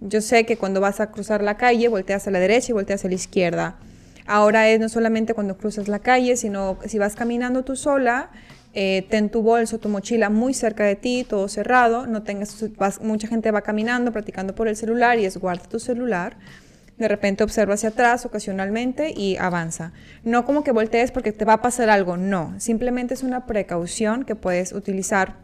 Yo 0.00 0.20
sé 0.22 0.46
que 0.46 0.56
cuando 0.56 0.80
vas 0.80 1.00
a 1.00 1.12
cruzar 1.12 1.42
la 1.42 1.56
calle, 1.56 1.86
volteas 1.88 2.26
a 2.26 2.30
la 2.30 2.40
derecha 2.40 2.68
y 2.70 2.72
volteas 2.72 3.04
a 3.04 3.08
la 3.08 3.14
izquierda. 3.14 3.76
Ahora 4.26 4.68
es 4.68 4.80
no 4.80 4.88
solamente 4.88 5.34
cuando 5.34 5.56
cruzas 5.56 5.86
la 5.86 5.98
calle, 6.00 6.36
sino 6.36 6.78
si 6.86 6.98
vas 6.98 7.14
caminando 7.14 7.62
tú 7.62 7.76
sola, 7.76 8.30
eh, 8.72 9.06
ten 9.08 9.28
tu 9.28 9.42
bolso, 9.42 9.78
tu 9.78 9.88
mochila 9.88 10.30
muy 10.30 10.54
cerca 10.54 10.84
de 10.84 10.96
ti, 10.96 11.24
todo 11.28 11.46
cerrado, 11.48 12.06
no 12.06 12.22
tengas, 12.22 12.56
mucha 13.02 13.28
gente 13.28 13.50
va 13.50 13.60
caminando, 13.60 14.12
practicando 14.12 14.54
por 14.54 14.66
el 14.66 14.76
celular 14.76 15.18
y 15.18 15.26
es 15.26 15.36
guarda 15.36 15.64
tu 15.68 15.78
celular 15.78 16.36
de 16.98 17.08
repente 17.08 17.44
observa 17.44 17.74
hacia 17.74 17.90
atrás 17.90 18.24
ocasionalmente 18.24 19.12
y 19.14 19.36
avanza. 19.36 19.92
No 20.24 20.44
como 20.44 20.64
que 20.64 20.72
voltees 20.72 21.12
porque 21.12 21.32
te 21.32 21.44
va 21.44 21.54
a 21.54 21.62
pasar 21.62 21.90
algo, 21.90 22.16
no, 22.16 22.54
simplemente 22.58 23.14
es 23.14 23.22
una 23.22 23.46
precaución 23.46 24.24
que 24.24 24.34
puedes 24.34 24.72
utilizar. 24.72 25.36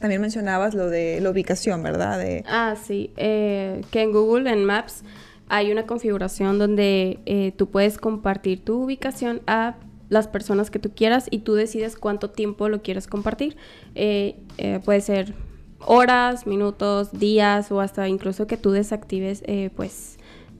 También 0.00 0.20
mencionabas 0.20 0.74
lo 0.74 0.88
de 0.88 1.20
la 1.20 1.30
ubicación, 1.30 1.82
¿verdad? 1.82 2.18
De... 2.18 2.44
Ah, 2.46 2.76
sí, 2.82 3.10
eh, 3.16 3.82
que 3.90 4.02
en 4.02 4.12
Google, 4.12 4.50
en 4.50 4.64
Maps, 4.64 5.02
hay 5.48 5.70
una 5.70 5.86
configuración 5.86 6.58
donde 6.58 7.20
eh, 7.24 7.52
tú 7.56 7.68
puedes 7.68 7.98
compartir 7.98 8.64
tu 8.64 8.82
ubicación 8.82 9.40
a 9.46 9.76
las 10.08 10.28
personas 10.28 10.70
que 10.70 10.78
tú 10.78 10.92
quieras 10.94 11.26
y 11.30 11.40
tú 11.40 11.54
decides 11.54 11.96
cuánto 11.96 12.30
tiempo 12.30 12.68
lo 12.68 12.82
quieres 12.82 13.06
compartir. 13.06 13.56
Eh, 13.94 14.36
puede 14.84 15.00
ser 15.00 15.34
horas, 15.80 16.46
minutos, 16.46 17.18
días 17.18 17.70
o 17.72 17.80
hasta 17.80 18.08
incluso 18.08 18.46
que 18.46 18.56
tú 18.56 18.72
desactives 18.72 19.42
pues 19.74 20.15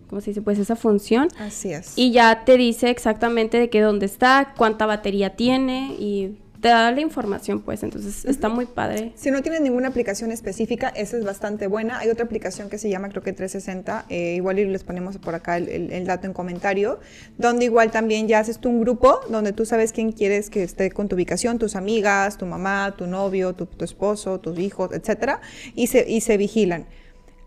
¿cómo 0.08 0.20
se 0.20 0.30
dice? 0.30 0.42
Pues 0.42 0.58
esa 0.58 0.76
función. 0.76 1.28
Así 1.38 1.72
es. 1.72 1.92
Y 1.96 2.12
ya 2.12 2.44
te 2.44 2.56
dice 2.56 2.90
exactamente 2.90 3.58
de 3.58 3.70
qué 3.70 3.80
dónde 3.80 4.06
está, 4.06 4.54
cuánta 4.56 4.86
batería 4.86 5.36
tiene 5.36 5.94
y 5.98 6.38
te 6.60 6.68
da 6.68 6.90
la 6.90 7.00
información, 7.00 7.60
pues, 7.60 7.82
entonces 7.82 8.24
está 8.24 8.48
muy 8.48 8.66
padre. 8.66 9.12
Si 9.14 9.30
no 9.30 9.42
tienes 9.42 9.60
ninguna 9.60 9.88
aplicación 9.88 10.32
específica, 10.32 10.88
esa 10.88 11.16
es 11.16 11.24
bastante 11.24 11.66
buena. 11.66 11.98
Hay 11.98 12.08
otra 12.08 12.24
aplicación 12.24 12.68
que 12.68 12.78
se 12.78 12.88
llama, 12.88 13.08
creo 13.08 13.22
que 13.22 13.32
360, 13.32 14.06
eh, 14.08 14.34
igual 14.34 14.56
les 14.56 14.84
ponemos 14.84 15.18
por 15.18 15.34
acá 15.34 15.58
el, 15.58 16.06
dato 16.06 16.26
en 16.26 16.32
comentario, 16.32 16.98
donde 17.38 17.66
igual 17.66 17.90
también 17.90 18.28
ya 18.28 18.40
haces 18.40 18.58
tú 18.58 18.70
un 18.70 18.80
grupo, 18.80 19.20
donde 19.28 19.52
tú 19.52 19.64
sabes 19.64 19.92
quién 19.92 20.12
quieres 20.12 20.50
que 20.50 20.62
esté 20.62 20.90
con 20.90 21.08
tu 21.08 21.16
ubicación, 21.16 21.58
tus 21.58 21.76
amigas, 21.76 22.38
tu 22.38 22.46
mamá, 22.46 22.94
tu 22.96 23.06
novio, 23.06 23.54
tu, 23.54 23.68
esposo, 23.84 24.40
tus 24.40 24.58
hijos, 24.58 24.90
etcétera, 24.92 25.40
y 25.74 25.86
se, 25.88 26.08
y 26.08 26.20
se 26.20 26.36
vigilan 26.36 26.86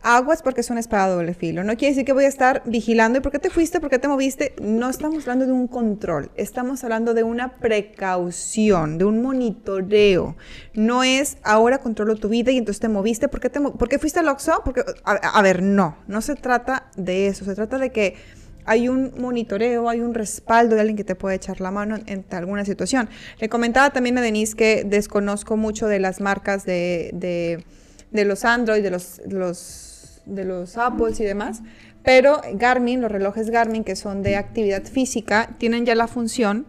aguas 0.02 0.42
porque 0.42 0.62
es 0.62 0.70
una 0.70 0.80
espada 0.80 1.14
doble 1.14 1.34
filo. 1.34 1.64
No 1.64 1.76
quiere 1.76 1.94
decir 1.94 2.06
que 2.06 2.14
voy 2.14 2.26
a 2.26 2.28
estar 2.28 2.62
vigilando 2.66 3.20
y 3.20 3.22
por 3.22 3.32
qué 3.32 3.40
te 3.40 3.50
fuiste, 3.50 3.80
por 3.80 3.90
qué 3.90 4.00
te 4.00 4.08
moviste. 4.08 4.56
No 4.62 4.90
estamos 4.90 5.24
hablando 5.24 5.46
de 5.46 5.52
un 5.52 5.68
control, 5.68 6.32
estamos 6.36 6.84
hablando 6.84 7.14
de 7.14 7.24
una 7.24 7.58
precaución, 7.58 8.98
de 8.98 9.06
un 9.06 9.22
monitoreo. 9.22 10.36
No 10.74 11.04
es 11.04 11.38
ahora 11.44 11.80
controlo 11.80 12.16
tu 12.16 12.30
vida 12.30 12.52
y 12.52 12.58
entonces 12.58 12.80
te 12.80 12.90
moviste, 12.90 13.28
¿por 13.28 13.40
qué, 13.40 13.50
te 13.50 13.60
¿por 13.60 13.90
qué 13.90 14.00
fuiste 14.00 14.20
al 14.20 14.30
Oxxo? 14.30 14.62
Porque, 14.64 14.84
a, 15.04 15.42
ver, 15.42 15.62
no, 15.62 15.98
no 16.08 16.22
se 16.22 16.36
trata 16.36 16.90
de 16.96 17.28
eso, 17.28 17.46
se 17.46 17.56
trata 17.56 17.78
de 17.78 17.92
que 17.92 18.16
hay 18.66 18.88
un 18.88 19.14
monitoreo, 19.18 19.90
hay 19.90 20.00
un 20.02 20.14
respaldo 20.14 20.76
de 20.76 20.82
alguien 20.82 20.98
que 20.98 21.04
te 21.04 21.16
puede 21.16 21.36
echar 21.36 21.60
la 21.60 21.72
mano 21.72 21.98
en, 22.06 22.26
alguna 22.32 22.66
situación. 22.66 23.10
Le 23.40 23.50
comentaba 23.50 23.90
también 23.90 24.18
a 24.18 24.22
Denise 24.22 24.56
que 24.56 24.84
desconozco 24.86 25.58
mucho 25.58 25.88
de 25.88 26.00
las 26.00 26.22
marcas 26.22 26.66
de, 26.66 27.10
de, 28.12 28.26
los 28.26 28.46
Android, 28.46 28.84
de 28.84 28.92
los, 28.92 29.22
los 29.28 29.89
de 30.30 30.46
los 30.46 30.78
Apples 30.78 31.20
y 31.20 31.24
demás, 31.24 31.62
pero 32.04 32.42
Garmin, 32.54 33.02
los 33.02 33.12
relojes 33.12 33.50
Garmin 33.50 33.84
que 33.84 33.96
son 33.96 34.24
de 34.24 34.36
actividad 34.36 34.84
física, 34.84 35.56
tienen 35.58 35.86
ya 35.86 35.96
la 35.96 36.08
función 36.08 36.66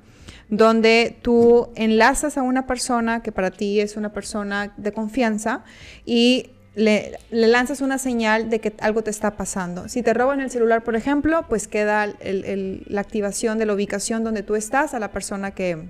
donde 0.49 1.16
tú 1.23 1.70
enlazas 1.77 2.37
a 2.37 2.42
una 2.42 2.66
persona 2.66 3.23
que 3.23 3.31
para 3.31 3.51
ti 3.51 3.81
es 3.81 3.96
una 3.96 4.12
persona 4.12 4.75
de 4.77 4.92
confianza 4.92 5.64
y 6.05 6.51
le, 6.75 7.18
lanzas 7.31 7.81
una 7.81 7.99
señal 7.99 8.51
de 8.51 8.61
que 8.61 8.75
algo 8.81 9.03
te 9.03 9.11
está 9.11 9.37
pasando. 9.37 9.88
Si 9.88 10.03
te 10.03 10.14
roban 10.14 10.40
el 10.40 10.51
celular, 10.51 10.83
por 10.83 10.96
ejemplo, 10.96 11.44
pues 11.49 11.68
queda 11.68 12.07
la 12.07 13.01
activación 13.01 13.59
de 13.59 13.66
la 13.66 13.75
ubicación 13.75 14.25
donde 14.25 14.42
tú 14.42 14.57
estás 14.57 14.94
a 14.94 14.99
la 14.99 15.12
persona 15.12 15.53
que, 15.53 15.88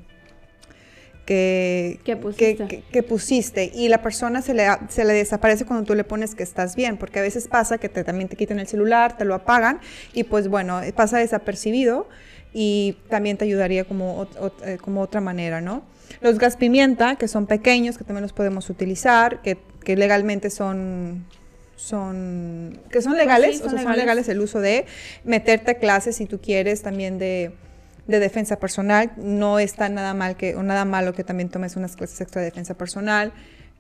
que, 1.31 3.05
pusiste. 3.09 3.71
y 3.73 3.89
la 3.89 4.03
persona 4.03 4.43
se 4.43 4.53
le, 4.53 4.67
se 4.89 5.05
le 5.05 5.13
desaparece 5.13 5.65
cuando 5.65 5.87
tú 5.87 5.95
le 5.95 6.03
pones 6.03 6.35
que 6.35 6.43
estás 6.43 6.75
bien, 6.75 6.97
porque 6.97 7.21
a 7.21 7.23
veces 7.23 7.47
pasa 7.47 7.79
que 7.79 7.89
te, 7.89 8.03
también 8.03 8.29
te 8.29 8.37
quitan 8.37 8.59
el 8.59 8.67
celular, 8.67 9.17
te 9.17 9.25
lo 9.25 9.35
apagan 9.35 9.81
y 10.13 10.25
pues 10.25 10.49
bueno, 10.49 10.81
pasa 10.97 11.19
desapercibido 11.19 12.09
y 12.53 12.97
también 13.09 13.37
te 13.37 13.45
ayudaría 13.45 13.85
como, 13.85 14.27
eh, 14.65 14.79
como 14.81 15.03
otra 15.03 15.21
manera, 15.21 15.61
¿no? 15.61 15.85
Los 16.21 16.39
gas 16.39 16.57
pimienta, 16.57 17.15
que 17.15 17.29
son 17.29 17.47
pequeños, 17.47 17.97
que 17.97 18.03
también 18.03 18.23
los 18.23 18.33
podemos 18.33 18.69
utilizar, 18.69 19.41
que, 19.43 19.57
que 19.85 19.97
legalmente 19.97 20.51
son 20.51 21.27
son 21.77 22.79
que 22.91 23.01
son 23.01 23.17
legales, 23.17 23.59
son 23.59 23.69
o 23.69 23.71
sea, 23.71 23.79
legales. 23.79 23.85
son 23.85 23.97
legales 23.97 24.29
el 24.29 24.41
uso 24.41 24.61
de 24.61 24.85
meterte 25.25 25.71
a 25.71 25.75
clases 25.75 26.17
si 26.17 26.27
tú 26.27 26.39
quieres 26.39 26.83
también 26.83 27.19
de 27.19 27.53
de 28.11 28.19
defensa 28.19 28.59
personal. 28.59 29.13
No 29.17 29.59
está 29.59 29.89
nada 29.89 30.15
mal 30.15 30.37
que, 30.37 30.57
o 30.57 30.63
nada 30.63 30.85
malo 30.85 31.13
que 31.13 31.25
también 31.25 31.49
tomes 31.49 31.77
unas 31.77 31.97
clases 31.97 32.21
extra 32.21 32.41
de 32.41 32.47
defensa 32.47 32.75
personal. 32.75 33.33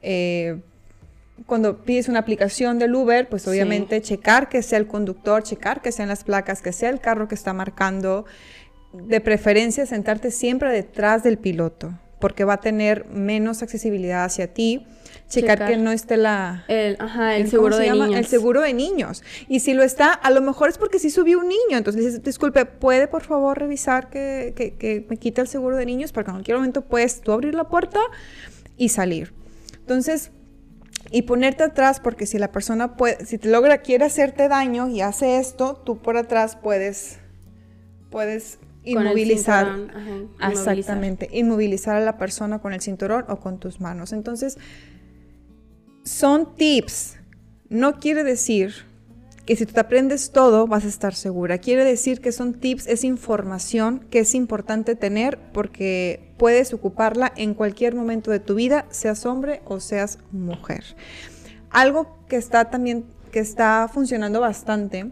Eh, 0.02 0.60
cuando 1.46 1.78
pides 1.78 2.08
una 2.08 2.20
aplicación 2.20 2.78
del 2.78 2.94
Uber, 2.94 3.28
pues 3.28 3.46
obviamente 3.48 4.00
checar 4.02 4.48
que 4.48 4.62
sea 4.62 4.78
el 4.78 4.86
conductor, 4.86 5.42
checar 5.42 5.80
que 5.80 5.92
sean 5.92 6.08
las 6.08 6.24
placas, 6.24 6.62
que 6.62 6.72
sea 6.72 6.90
el 6.90 7.00
carro 7.00 7.28
que 7.28 7.34
está 7.34 7.52
marcando. 7.52 8.26
De 8.92 9.20
preferencia, 9.20 9.86
sentarte 9.86 10.30
siempre 10.30 10.70
detrás 10.70 11.22
del 11.22 11.38
piloto, 11.38 11.92
porque 12.20 12.44
va 12.44 12.54
a 12.54 12.60
tener 12.60 13.06
menos 13.06 13.62
accesibilidad 13.62 14.24
hacia 14.24 14.52
ti. 14.52 14.86
Checar, 15.28 15.66
que 15.66 15.76
no 15.76 15.92
esté 15.92 16.16
la... 16.16 16.64
El, 16.68 16.96
ajá, 16.98 17.36
el, 17.36 17.48
seguro 17.48 17.76
de 17.76 17.90
niños. 17.90 18.16
El 18.16 18.26
seguro 18.26 18.60
de 18.60 18.74
niños. 18.74 19.22
Y 19.48 19.60
si 19.60 19.74
lo 19.74 19.82
está, 19.84 20.12
a 20.12 20.30
lo 20.30 20.40
mejor 20.40 20.68
es 20.68 20.78
porque 20.78 20.98
sí 20.98 21.08
subió 21.08 21.38
un 21.38 21.48
niño. 21.48 21.78
Entonces 21.78 22.04
dices, 22.04 22.22
disculpe, 22.22 22.66
¿puede 22.66 23.06
por 23.08 23.22
favor 23.22 23.58
revisar 23.58 24.10
que, 24.10 24.52
que, 24.56 25.06
me 25.08 25.16
quite 25.16 25.40
el 25.40 25.48
seguro 25.48 25.76
de 25.76 25.86
niños? 25.86 26.12
Porque 26.12 26.30
en 26.30 26.36
cualquier 26.36 26.56
momento 26.56 26.82
puedes 26.82 27.20
tú 27.20 27.32
abrir 27.32 27.54
la 27.54 27.64
puerta 27.64 28.00
y 28.76 28.88
salir. 28.88 29.32
Entonces, 29.78 30.32
y 31.12 31.22
ponerte 31.22 31.62
atrás 31.62 32.00
porque 32.00 32.26
si 32.26 32.38
la 32.38 32.50
persona 32.50 32.96
puede, 32.96 33.24
si 33.24 33.38
te 33.38 33.48
logra, 33.48 33.78
quiere 33.78 34.04
hacerte 34.04 34.48
daño 34.48 34.88
y 34.88 35.00
hace 35.00 35.38
esto, 35.38 35.80
tú 35.84 35.98
por 35.98 36.16
atrás 36.16 36.56
puedes, 36.60 37.18
puedes 38.10 38.58
inmovilizar, 38.84 39.76
exactamente, 40.48 41.28
inmovilizar 41.32 41.96
a 41.96 42.00
la 42.00 42.16
persona 42.16 42.60
con 42.60 42.72
el 42.72 42.80
cinturón 42.80 43.24
o 43.28 43.36
con 43.40 43.58
tus 43.58 43.80
manos. 43.80 44.12
Entonces, 44.12 44.58
son 46.04 46.54
tips. 46.56 47.16
No 47.68 48.00
quiere 48.00 48.24
decir 48.24 48.90
que 49.46 49.56
si 49.56 49.66
tú 49.66 49.72
te 49.72 49.80
aprendes 49.80 50.30
todo 50.30 50.66
vas 50.66 50.84
a 50.84 50.88
estar 50.88 51.14
segura. 51.14 51.58
Quiere 51.58 51.84
decir 51.84 52.20
que 52.20 52.32
son 52.32 52.54
tips, 52.54 52.86
es 52.86 53.04
información 53.04 54.06
que 54.10 54.20
es 54.20 54.34
importante 54.34 54.94
tener 54.94 55.38
porque 55.52 56.32
puedes 56.36 56.72
ocuparla 56.72 57.32
en 57.36 57.54
cualquier 57.54 57.94
momento 57.94 58.30
de 58.30 58.40
tu 58.40 58.54
vida, 58.54 58.86
seas 58.90 59.26
hombre 59.26 59.60
o 59.64 59.80
seas 59.80 60.18
mujer. 60.30 60.84
Algo 61.70 62.16
que 62.28 62.36
está 62.36 62.70
también, 62.70 63.04
que 63.32 63.40
está 63.40 63.88
funcionando 63.92 64.40
bastante 64.40 65.10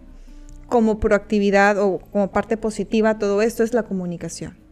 como 0.69 1.01
proactividad 1.01 1.79
o 1.79 1.99
como 1.99 2.31
parte 2.31 2.57
positiva 2.57 3.19
todo 3.19 3.43
esto 3.43 3.63
es 3.65 3.75
la 3.75 3.83
comunicación. 3.83 4.69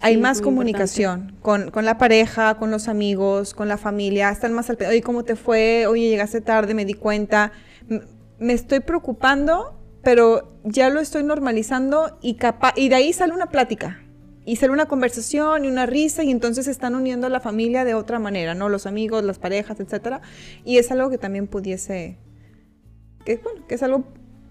Hay 0.00 0.16
más 0.16 0.40
comunicación 0.40 1.36
con, 1.42 1.72
la 1.74 1.98
pareja, 1.98 2.56
con 2.56 2.70
los 2.70 2.86
amigos, 2.86 3.52
con 3.52 3.68
la 3.68 3.76
familia, 3.76 4.30
están 4.30 4.52
más 4.52 4.70
al 4.70 4.78
oye, 4.88 5.02
¿cómo 5.02 5.24
te 5.24 5.34
fue? 5.34 5.86
Oye, 5.88 6.08
llegaste 6.08 6.40
tarde, 6.40 6.74
me 6.74 6.84
di 6.84 6.94
cuenta. 6.94 7.52
me 8.38 8.52
estoy 8.52 8.80
preocupando, 8.80 9.76
pero 10.02 10.60
ya 10.62 10.88
lo 10.88 11.00
estoy 11.00 11.24
normalizando 11.24 12.16
y, 12.22 12.36
y 12.76 12.88
de 12.88 12.94
ahí 12.94 13.12
sale 13.12 13.32
una 13.32 13.46
plática. 13.46 14.02
Y 14.44 14.56
sale 14.56 14.72
una 14.72 14.86
conversación 14.86 15.64
y 15.64 15.68
una 15.68 15.86
risa 15.86 16.22
y 16.22 16.30
entonces 16.30 16.68
están 16.68 16.94
uniendo 16.94 17.26
a 17.26 17.30
la 17.30 17.40
familia 17.40 17.84
de 17.84 17.94
otra 17.94 18.20
manera, 18.20 18.54
¿no? 18.54 18.68
Los 18.68 18.86
amigos, 18.86 19.24
las 19.24 19.40
parejas, 19.40 19.80
etcétera. 19.80 20.20
Y 20.64 20.78
es 20.78 20.92
algo 20.92 21.10
que 21.10 21.18
también 21.18 21.48
pudiese, 21.48 22.18
que, 23.24 23.38
bueno, 23.38 23.66
que 23.66 23.74
es 23.74 23.82
algo 23.82 24.04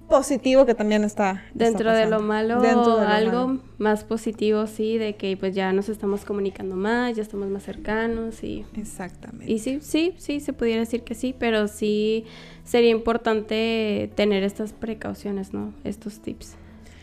positivo 0.07 0.65
que 0.65 0.75
también 0.75 1.03
está 1.03 1.43
dentro 1.53 1.91
de 1.91 2.05
lo 2.05 2.21
malo 2.21 2.61
de 2.61 2.69
algo 2.69 3.59
más 3.77 4.03
positivo 4.03 4.67
sí 4.67 4.97
de 4.97 5.15
que 5.15 5.35
pues 5.37 5.55
ya 5.55 5.73
nos 5.73 5.89
estamos 5.89 6.25
comunicando 6.25 6.75
más 6.75 7.15
ya 7.15 7.21
estamos 7.21 7.47
más 7.49 7.63
cercanos 7.63 8.43
y 8.43 8.65
exactamente. 8.75 9.51
y 9.51 9.59
sí 9.59 9.79
sí 9.81 10.13
sí 10.17 10.39
se 10.39 10.53
pudiera 10.53 10.79
decir 10.79 11.03
que 11.03 11.15
sí 11.15 11.35
pero 11.37 11.67
sí 11.67 12.25
sería 12.63 12.91
importante 12.91 14.11
tener 14.15 14.43
estas 14.43 14.73
precauciones 14.73 15.53
no 15.53 15.73
estos 15.83 16.19
tips 16.19 16.55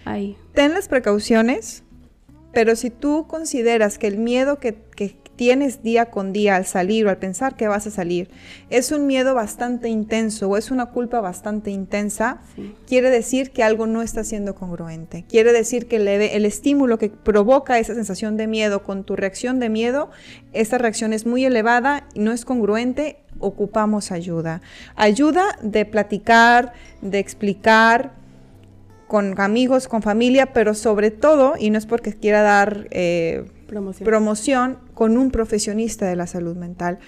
ahí. 0.04 0.36
Ten 0.54 0.74
las 0.74 0.88
precauciones 0.88 1.84
pero 2.52 2.76
si 2.76 2.90
tú 2.90 3.26
consideras 3.26 3.98
que 3.98 4.06
el 4.06 4.18
miedo 4.18 4.58
que, 4.58 4.74
que, 4.94 5.16
tienes 5.36 5.82
día 5.82 6.06
con 6.06 6.32
día 6.32 6.56
al 6.56 6.66
salir 6.66 7.06
o 7.06 7.10
al 7.10 7.18
pensar 7.18 7.56
que 7.56 7.68
vas 7.68 7.86
a 7.86 7.90
salir 7.90 8.30
es 8.70 8.92
un 8.92 9.06
miedo 9.06 9.34
bastante 9.34 9.88
intenso 9.88 10.48
o 10.48 10.56
es 10.56 10.70
una 10.70 10.86
culpa 10.86 11.20
bastante 11.20 11.70
intensa, 11.70 12.40
quiere 12.86 13.10
decir 13.10 13.50
que 13.50 13.62
algo 13.62 13.86
no 13.86 14.02
está 14.02 14.24
siendo 14.24 14.54
congruente. 14.54 15.24
Quiere 15.28 15.52
decir 15.52 15.88
que 15.88 15.96
el, 15.96 16.44
estímulo 16.44 16.98
que 16.98 17.08
provoca 17.08 17.78
esa 17.78 17.94
sensación 17.94 18.36
de 18.36 18.46
miedo 18.46 18.82
con 18.82 19.04
tu 19.04 19.16
reacción 19.16 19.58
de 19.60 19.68
miedo, 19.68 20.10
esa 20.52 20.78
reacción 20.78 21.12
es 21.12 21.26
muy 21.26 21.44
elevada 21.44 22.06
y 22.14 22.20
no 22.20 22.32
es 22.32 22.44
congruente, 22.44 23.18
ocupamos 23.38 24.12
ayuda. 24.12 24.62
Ayuda 24.96 25.58
de 25.62 25.84
platicar, 25.84 26.72
de 27.00 27.18
explicar, 27.18 28.12
con 29.12 29.38
amigos, 29.38 29.88
con 29.88 30.00
familia, 30.00 30.54
pero 30.54 30.72
sobre 30.72 31.10
todo, 31.10 31.52
y 31.58 31.68
no 31.68 31.76
es 31.76 31.84
porque 31.84 32.14
quiera 32.14 32.40
dar 32.40 32.88
eh, 32.92 33.44
promoción. 34.04 34.78
con 34.94 35.16
un 35.16 35.30
profesionista 35.30 36.06
de 36.06 36.16
la 36.16 36.26
salud 36.26 36.56
mental 36.56 36.98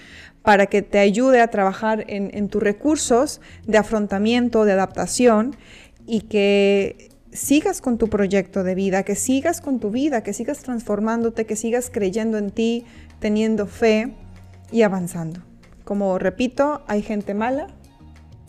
para 0.41 0.67
que 0.67 0.81
te 0.81 0.99
ayude 0.99 1.41
a 1.41 1.47
trabajar 1.47 2.05
en, 2.07 2.49
tus 2.49 2.61
recursos 2.61 3.41
de 3.65 3.77
afrontamiento, 3.77 4.65
de 4.65 4.73
adaptación 4.73 5.55
y 6.05 6.21
que 6.21 7.09
sigas 7.31 7.81
con 7.81 7.97
tu 7.97 8.09
proyecto 8.09 8.63
de 8.63 8.75
vida, 8.75 9.03
que 9.03 9.15
sigas 9.15 9.59
con 9.59 9.79
tu 9.79 9.89
vida, 9.89 10.21
que 10.21 10.33
sigas 10.33 10.59
transformándote, 10.59 11.45
que 11.45 11.55
sigas 11.55 11.89
creyendo 11.91 12.37
en 12.37 12.51
ti, 12.51 12.85
teniendo 13.19 13.65
fe 13.65 14.13
y 14.71 14.83
avanzando. 14.83 15.41
Como 15.83 16.19
repito, 16.19 16.83
hay 16.87 17.01
gente 17.01 17.33
mala, 17.33 17.67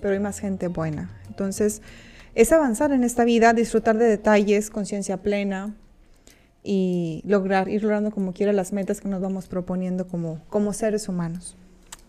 pero 0.01 0.13
hay 0.13 0.21
más 0.21 0.39
gente 0.39 0.69
buena. 0.69 1.11
Entonces, 1.29 1.81
es 2.35 2.53
avanzar 2.53 2.93
en 2.93 3.05
esta 3.05 3.25
vida, 3.25 3.55
disfrutar 3.55 3.97
de 3.97 4.05
detalles, 4.05 4.69
conciencia 4.69 5.23
plena 5.23 5.75
y 6.67 7.23
lograr, 7.25 7.69
ir 7.69 7.85
logrando 7.85 8.11
como 8.11 8.33
quiera 8.33 8.53
las 8.53 8.73
metas 8.73 9.01
que 9.01 9.09
nos 9.09 9.21
vamos 9.21 9.47
proponiendo 9.47 10.09
como, 10.09 10.41
como 10.49 10.73
seres 10.73 11.09
humanos. 11.09 11.57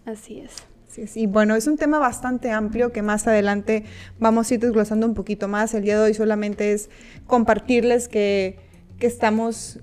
Así 0.06 0.40
es. 0.40 0.52
Sí, 0.88 1.22
Y 1.22 1.28
bueno, 1.28 1.56
es 1.56 1.68
un 1.68 1.78
tema 1.78 2.00
bastante 2.00 2.50
amplio 2.50 2.92
que 2.92 3.04
más 3.04 3.28
adelante 3.28 3.84
vamos 4.20 4.50
a 4.50 4.56
ir 4.56 4.60
desglosando 4.60 5.06
un 5.06 5.14
poquito 5.14 5.48
más. 5.48 5.76
El 5.76 5.84
día 5.84 6.00
de 6.00 6.06
hoy 6.06 6.14
solamente 6.16 6.74
es 6.74 6.90
compartirles 7.28 8.08
que, 8.08 8.58
que 8.98 9.06
estamos 9.06 9.80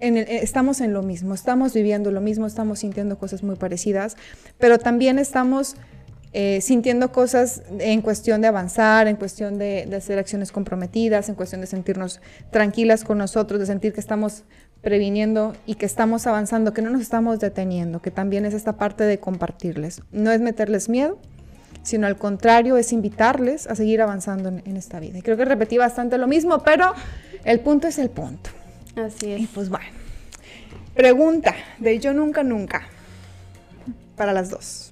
en 0.00 0.16
estamos 0.16 0.80
en 0.80 0.92
lo 0.92 1.02
mismo, 1.02 1.34
estamos 1.34 1.74
viviendo 1.74 2.10
lo 2.10 2.20
mismo, 2.20 2.46
estamos 2.46 2.80
sintiendo 2.80 3.18
cosas 3.18 3.42
muy 3.42 3.56
parecidas, 3.56 4.16
pero 4.58 4.78
también 4.78 5.18
estamos 5.18 5.76
eh, 6.32 6.60
sintiendo 6.60 7.10
cosas 7.10 7.62
en 7.78 8.02
cuestión 8.02 8.42
de 8.42 8.48
avanzar, 8.48 9.06
en 9.06 9.16
cuestión 9.16 9.58
de, 9.58 9.88
hacer 9.96 10.18
acciones 10.18 10.52
comprometidas, 10.52 11.28
en 11.28 11.34
cuestión 11.34 11.62
de 11.62 11.66
sentirnos 11.66 12.20
tranquilas 12.50 13.04
con 13.04 13.18
nosotros, 13.18 13.60
de 13.60 13.66
sentir 13.66 13.94
que 13.94 14.00
estamos 14.00 14.44
previniendo 14.82 15.56
y 15.66 15.76
que 15.76 15.86
estamos 15.86 16.26
avanzando, 16.26 16.74
que 16.74 16.82
no 16.82 16.90
nos 16.90 17.00
estamos 17.00 17.40
deteniendo, 17.40 18.00
que 18.00 18.10
también 18.10 18.44
es 18.44 18.54
esta 18.54 18.76
parte 18.76 19.04
de 19.04 19.18
compartirles. 19.18 20.02
No 20.12 20.30
es 20.30 20.40
meterles 20.40 20.88
miedo, 20.88 21.18
sino 21.82 22.06
al 22.06 22.18
contrario, 22.18 22.76
es 22.76 22.92
invitarles 22.92 23.66
a 23.66 23.74
seguir 23.74 24.02
avanzando 24.02 24.50
en, 24.50 24.76
esta 24.76 25.00
vida. 25.00 25.18
Y 25.18 25.22
creo 25.22 25.38
que 25.38 25.46
repetí 25.46 25.78
bastante 25.78 26.18
lo 26.18 26.26
mismo, 26.26 26.62
pero 26.62 26.92
el 27.44 27.60
punto 27.60 27.88
es 27.88 27.98
el 27.98 28.10
punto. 28.10 28.50
Así 28.96 29.32
es. 29.32 29.40
Y 29.40 29.46
pues 29.46 29.70
bueno, 29.70 29.86
pregunta 30.94 31.54
de 31.78 31.98
yo 31.98 32.12
nunca, 32.12 32.42
nunca, 32.42 32.88
para 34.16 34.34
las 34.34 34.50
dos. 34.50 34.87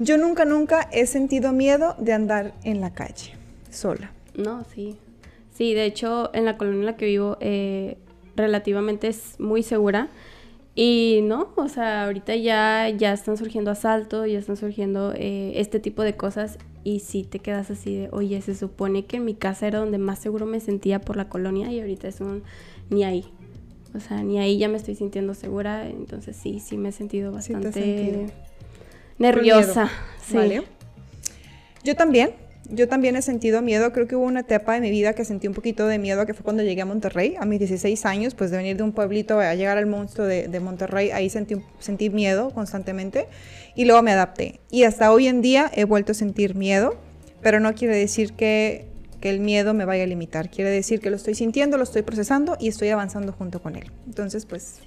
Yo 0.00 0.16
nunca, 0.16 0.46
nunca 0.46 0.88
he 0.92 1.04
sentido 1.04 1.52
miedo 1.52 1.94
de 1.98 2.14
andar 2.14 2.54
en 2.64 2.80
la 2.80 2.94
calle 2.94 3.34
sola. 3.68 4.10
No, 4.34 4.64
sí. 4.64 4.96
Sí, 5.52 5.74
de 5.74 5.84
hecho, 5.84 6.30
en 6.32 6.46
la 6.46 6.56
colonia 6.56 6.80
en 6.80 6.86
la 6.86 6.96
que 6.96 7.04
vivo, 7.04 7.36
eh, 7.40 7.98
relativamente 8.34 9.08
es 9.08 9.38
muy 9.38 9.62
segura. 9.62 10.08
Y 10.74 11.20
no, 11.24 11.50
o 11.56 11.68
sea, 11.68 12.06
ahorita 12.06 12.34
ya, 12.36 12.88
ya 12.88 13.12
están 13.12 13.36
surgiendo 13.36 13.70
asaltos, 13.70 14.26
ya 14.26 14.38
están 14.38 14.56
surgiendo 14.56 15.12
eh, 15.14 15.52
este 15.56 15.80
tipo 15.80 16.02
de 16.02 16.16
cosas. 16.16 16.56
Y 16.82 17.00
si 17.00 17.24
te 17.24 17.40
quedas 17.40 17.70
así 17.70 17.94
de, 17.94 18.08
oye, 18.10 18.40
se 18.40 18.54
supone 18.54 19.04
que 19.04 19.18
en 19.18 19.26
mi 19.26 19.34
casa 19.34 19.66
era 19.66 19.80
donde 19.80 19.98
más 19.98 20.18
seguro 20.18 20.46
me 20.46 20.60
sentía 20.60 21.02
por 21.02 21.18
la 21.18 21.28
colonia 21.28 21.70
y 21.70 21.78
ahorita 21.78 22.08
es 22.08 22.22
un 22.22 22.42
ni 22.88 23.04
ahí. 23.04 23.26
O 23.94 24.00
sea, 24.00 24.22
ni 24.22 24.38
ahí 24.38 24.56
ya 24.56 24.70
me 24.70 24.78
estoy 24.78 24.94
sintiendo 24.94 25.34
segura. 25.34 25.86
Entonces 25.86 26.36
sí, 26.36 26.58
sí 26.58 26.78
me 26.78 26.88
he 26.88 26.92
sentido 26.92 27.32
bastante 27.32 28.28
nerviosa. 29.20 29.88
Sí. 30.26 30.36
Vale. 30.36 30.62
Yo 31.84 31.94
también, 31.94 32.32
yo 32.68 32.88
también 32.88 33.16
he 33.16 33.22
sentido 33.22 33.62
miedo. 33.62 33.92
Creo 33.92 34.06
que 34.06 34.16
hubo 34.16 34.24
una 34.24 34.40
etapa 34.40 34.74
de 34.74 34.80
mi 34.80 34.90
vida 34.90 35.12
que 35.12 35.24
sentí 35.24 35.46
un 35.46 35.54
poquito 35.54 35.86
de 35.86 35.98
miedo, 35.98 36.26
que 36.26 36.34
fue 36.34 36.44
cuando 36.44 36.62
llegué 36.62 36.82
a 36.82 36.86
Monterrey, 36.86 37.34
a 37.38 37.44
mis 37.44 37.58
16 37.58 38.04
años, 38.06 38.34
pues 38.34 38.50
de 38.50 38.56
venir 38.56 38.76
de 38.76 38.82
un 38.82 38.92
pueblito 38.92 39.38
a 39.38 39.54
llegar 39.54 39.78
al 39.78 39.86
monstruo 39.86 40.26
de, 40.26 40.60
Monterrey, 40.60 41.10
ahí 41.10 41.30
sentí, 41.30 41.56
sentí 41.78 42.10
miedo 42.10 42.50
constantemente 42.50 43.26
y 43.74 43.84
luego 43.84 44.02
me 44.02 44.12
adapté. 44.12 44.60
Y 44.70 44.84
hasta 44.84 45.12
hoy 45.12 45.26
en 45.26 45.42
día 45.42 45.70
he 45.74 45.84
vuelto 45.84 46.12
a 46.12 46.14
sentir 46.14 46.54
miedo, 46.54 46.96
pero 47.42 47.60
no 47.60 47.74
quiere 47.74 47.96
decir 47.96 48.34
que, 48.34 48.86
que 49.20 49.30
el 49.30 49.40
miedo 49.40 49.74
me 49.74 49.84
vaya 49.84 50.04
a 50.04 50.06
limitar. 50.06 50.50
Quiere 50.50 50.70
decir 50.70 51.00
que 51.00 51.10
lo 51.10 51.16
estoy 51.16 51.34
sintiendo, 51.34 51.76
lo 51.76 51.84
estoy 51.84 52.02
procesando 52.02 52.56
y 52.60 52.68
estoy 52.68 52.88
avanzando 52.90 53.32
junto 53.32 53.62
con 53.62 53.76
él. 53.76 53.90
Entonces, 54.06 54.46
pues, 54.46 54.80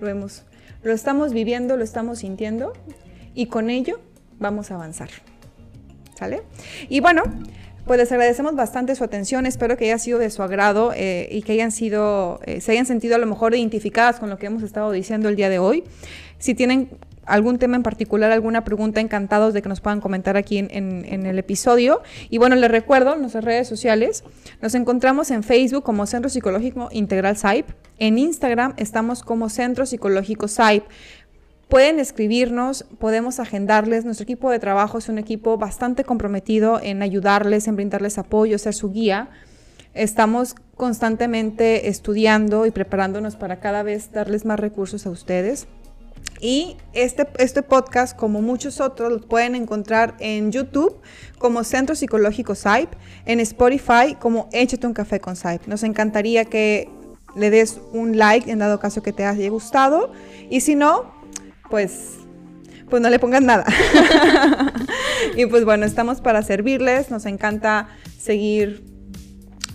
lo 0.00 0.08
hemos, 0.08 0.44
lo 0.82 0.92
estamos 0.92 1.32
viviendo, 1.32 1.76
lo 1.76 1.84
estamos 1.84 2.20
sintiendo 2.20 2.72
y 3.34 3.46
con 3.46 3.70
ello 3.70 4.00
vamos 4.38 4.70
a 4.70 4.74
avanzar. 4.74 5.10
¿Sale? 6.14 6.42
Y 6.88 7.00
bueno, 7.00 7.22
pues 7.86 7.98
les 7.98 8.12
agradecemos 8.12 8.54
bastante 8.54 8.94
su 8.94 9.04
atención, 9.04 9.46
espero 9.46 9.76
que 9.76 9.86
haya 9.86 9.98
sido 9.98 10.18
de 10.18 10.30
su 10.30 10.42
agrado 10.42 10.92
eh, 10.94 11.28
y 11.30 11.42
que 11.42 11.52
hayan 11.52 11.72
sido, 11.72 12.40
eh, 12.44 12.60
se 12.60 12.72
hayan 12.72 12.86
sentido 12.86 13.16
a 13.16 13.18
lo 13.18 13.26
mejor 13.26 13.54
identificadas 13.54 14.20
con 14.20 14.30
lo 14.30 14.38
que 14.38 14.46
hemos 14.46 14.62
estado 14.62 14.92
diciendo 14.92 15.28
el 15.28 15.36
día 15.36 15.48
de 15.48 15.58
hoy. 15.58 15.84
Si 16.38 16.54
tienen 16.54 16.90
algún 17.30 17.58
tema 17.58 17.76
en 17.76 17.82
particular, 17.82 18.30
alguna 18.32 18.64
pregunta, 18.64 19.00
encantados 19.00 19.54
de 19.54 19.62
que 19.62 19.68
nos 19.68 19.80
puedan 19.80 20.00
comentar 20.00 20.36
aquí 20.36 20.58
en, 20.58 21.26
el 21.26 21.38
episodio. 21.38 22.02
Y 22.28 22.38
bueno, 22.38 22.56
les 22.56 22.70
recuerdo 22.70 23.16
nuestras 23.16 23.44
redes 23.44 23.68
sociales. 23.68 24.24
Nos 24.60 24.74
encontramos 24.74 25.30
en 25.30 25.42
Facebook 25.42 25.84
como 25.84 26.06
Centro 26.06 26.28
Psicológico 26.28 26.88
Integral 26.92 27.36
SAIP. 27.36 27.66
En 27.98 28.18
Instagram 28.18 28.74
estamos 28.76 29.22
como 29.22 29.48
Centro 29.48 29.86
Psicológico 29.86 30.48
SAIP. 30.48 30.84
Pueden 31.70 32.00
escribirnos, 32.00 32.84
podemos 32.98 33.38
agendarles. 33.38 34.04
Nuestro 34.04 34.24
equipo 34.24 34.50
de 34.50 34.58
trabajo 34.58 34.98
es 34.98 35.08
un 35.08 35.18
equipo 35.18 35.56
bastante 35.56 36.02
comprometido 36.02 36.80
en 36.82 37.00
ayudarles, 37.00 37.68
en 37.68 37.76
brindarles 37.76 38.18
apoyo, 38.18 38.58
ser 38.58 38.74
su 38.74 38.90
guía. 38.90 39.30
Estamos 39.94 40.56
constantemente 40.74 41.88
estudiando 41.88 42.66
y 42.66 42.72
preparándonos 42.72 43.36
para 43.36 43.60
cada 43.60 43.84
vez 43.84 44.10
darles 44.10 44.44
más 44.44 44.58
recursos 44.58 45.06
a 45.06 45.10
ustedes. 45.10 45.68
Y 46.40 46.76
este, 46.92 47.28
este 47.38 47.62
podcast, 47.62 48.16
como 48.16 48.42
muchos 48.42 48.80
otros, 48.80 49.12
los 49.12 49.26
pueden 49.26 49.54
encontrar 49.54 50.16
en 50.18 50.50
YouTube 50.50 51.00
como 51.38 51.62
Centro 51.62 51.94
Psicológico 51.94 52.56
SAIP, 52.56 52.90
en 53.26 53.38
Spotify 53.38 54.16
como 54.18 54.48
Échate 54.50 54.88
un 54.88 54.92
café 54.92 55.20
con 55.20 55.36
SAIP. 55.36 55.68
Nos 55.68 55.84
encantaría 55.84 56.44
que 56.46 56.90
le 57.36 57.50
des 57.50 57.80
un 57.92 58.18
like 58.18 58.50
en 58.50 58.58
dado 58.58 58.80
caso 58.80 59.04
que 59.04 59.12
te 59.12 59.24
haya 59.24 59.48
gustado. 59.50 60.12
Y 60.50 60.62
si 60.62 60.74
no, 60.74 61.19
pues, 61.70 62.18
pues 62.88 63.00
no 63.00 63.08
le 63.08 63.18
pongan 63.18 63.46
nada. 63.46 63.64
y 65.36 65.46
pues 65.46 65.64
bueno, 65.64 65.86
estamos 65.86 66.20
para 66.20 66.42
servirles. 66.42 67.10
Nos 67.10 67.24
encanta 67.26 67.88
seguir 68.18 68.84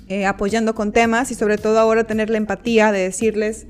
eh, 0.08 0.26
apoyando 0.26 0.76
con 0.76 0.92
temas 0.92 1.32
y 1.32 1.36
sobre 1.36 1.58
todo 1.58 1.80
ahora 1.80 2.04
tener 2.04 2.30
la 2.30 2.38
empatía 2.38 2.92
de 2.92 3.00
decirles, 3.00 3.66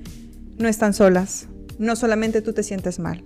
no 0.58 0.68
están 0.68 0.94
solas 0.94 1.48
no 1.78 1.96
solamente 1.96 2.42
tú 2.42 2.54
te 2.54 2.64
sientes 2.64 3.00
mal. 3.00 3.24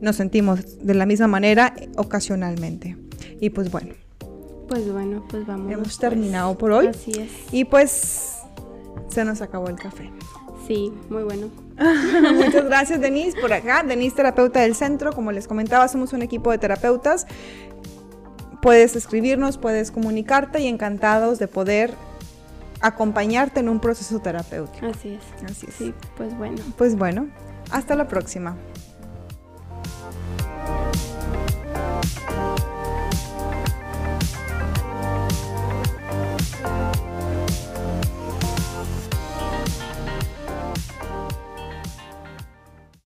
Nos 0.00 0.16
sentimos 0.16 0.84
de 0.84 0.94
la 0.94 1.06
misma 1.06 1.28
manera 1.28 1.74
ocasionalmente. 1.96 2.96
Y 3.40 3.50
pues 3.50 3.70
bueno. 3.70 3.94
Pues 4.68 4.90
bueno, 4.90 5.24
pues 5.28 5.46
vamos. 5.46 5.70
Hemos 5.70 5.84
pues. 5.84 5.98
terminado 5.98 6.56
por 6.58 6.72
hoy. 6.72 6.88
Así 6.88 7.12
es. 7.12 7.30
Y 7.52 7.64
pues 7.64 8.38
se 9.08 9.24
nos 9.24 9.40
acabó 9.42 9.68
el 9.68 9.76
café. 9.76 10.10
Sí, 10.66 10.92
muy 11.10 11.22
bueno. 11.22 11.48
Muchas 12.34 12.64
gracias, 12.64 13.00
Denise, 13.00 13.40
por 13.40 13.52
acá. 13.52 13.82
Denise, 13.82 14.16
terapeuta 14.16 14.60
del 14.60 14.74
centro. 14.74 15.12
Como 15.12 15.32
les 15.32 15.48
comentaba, 15.48 15.88
somos 15.88 16.12
un 16.12 16.22
equipo 16.22 16.50
de 16.50 16.58
terapeutas. 16.58 17.26
Puedes 18.60 18.94
escribirnos, 18.94 19.58
puedes 19.58 19.90
comunicarte 19.90 20.60
y 20.60 20.68
encantados 20.68 21.38
de 21.38 21.48
poder 21.48 21.94
acompañarte 22.80 23.60
en 23.60 23.68
un 23.68 23.80
proceso 23.80 24.20
terapéutico. 24.20 24.86
Así 24.86 25.10
es. 25.14 25.50
Así 25.50 25.66
es. 25.68 25.74
Sí, 25.74 25.94
pues 26.16 26.36
bueno. 26.36 26.62
Pues 26.76 26.96
bueno, 26.96 27.28
hasta 27.70 27.96
la 27.96 28.06
próxima. 28.06 28.56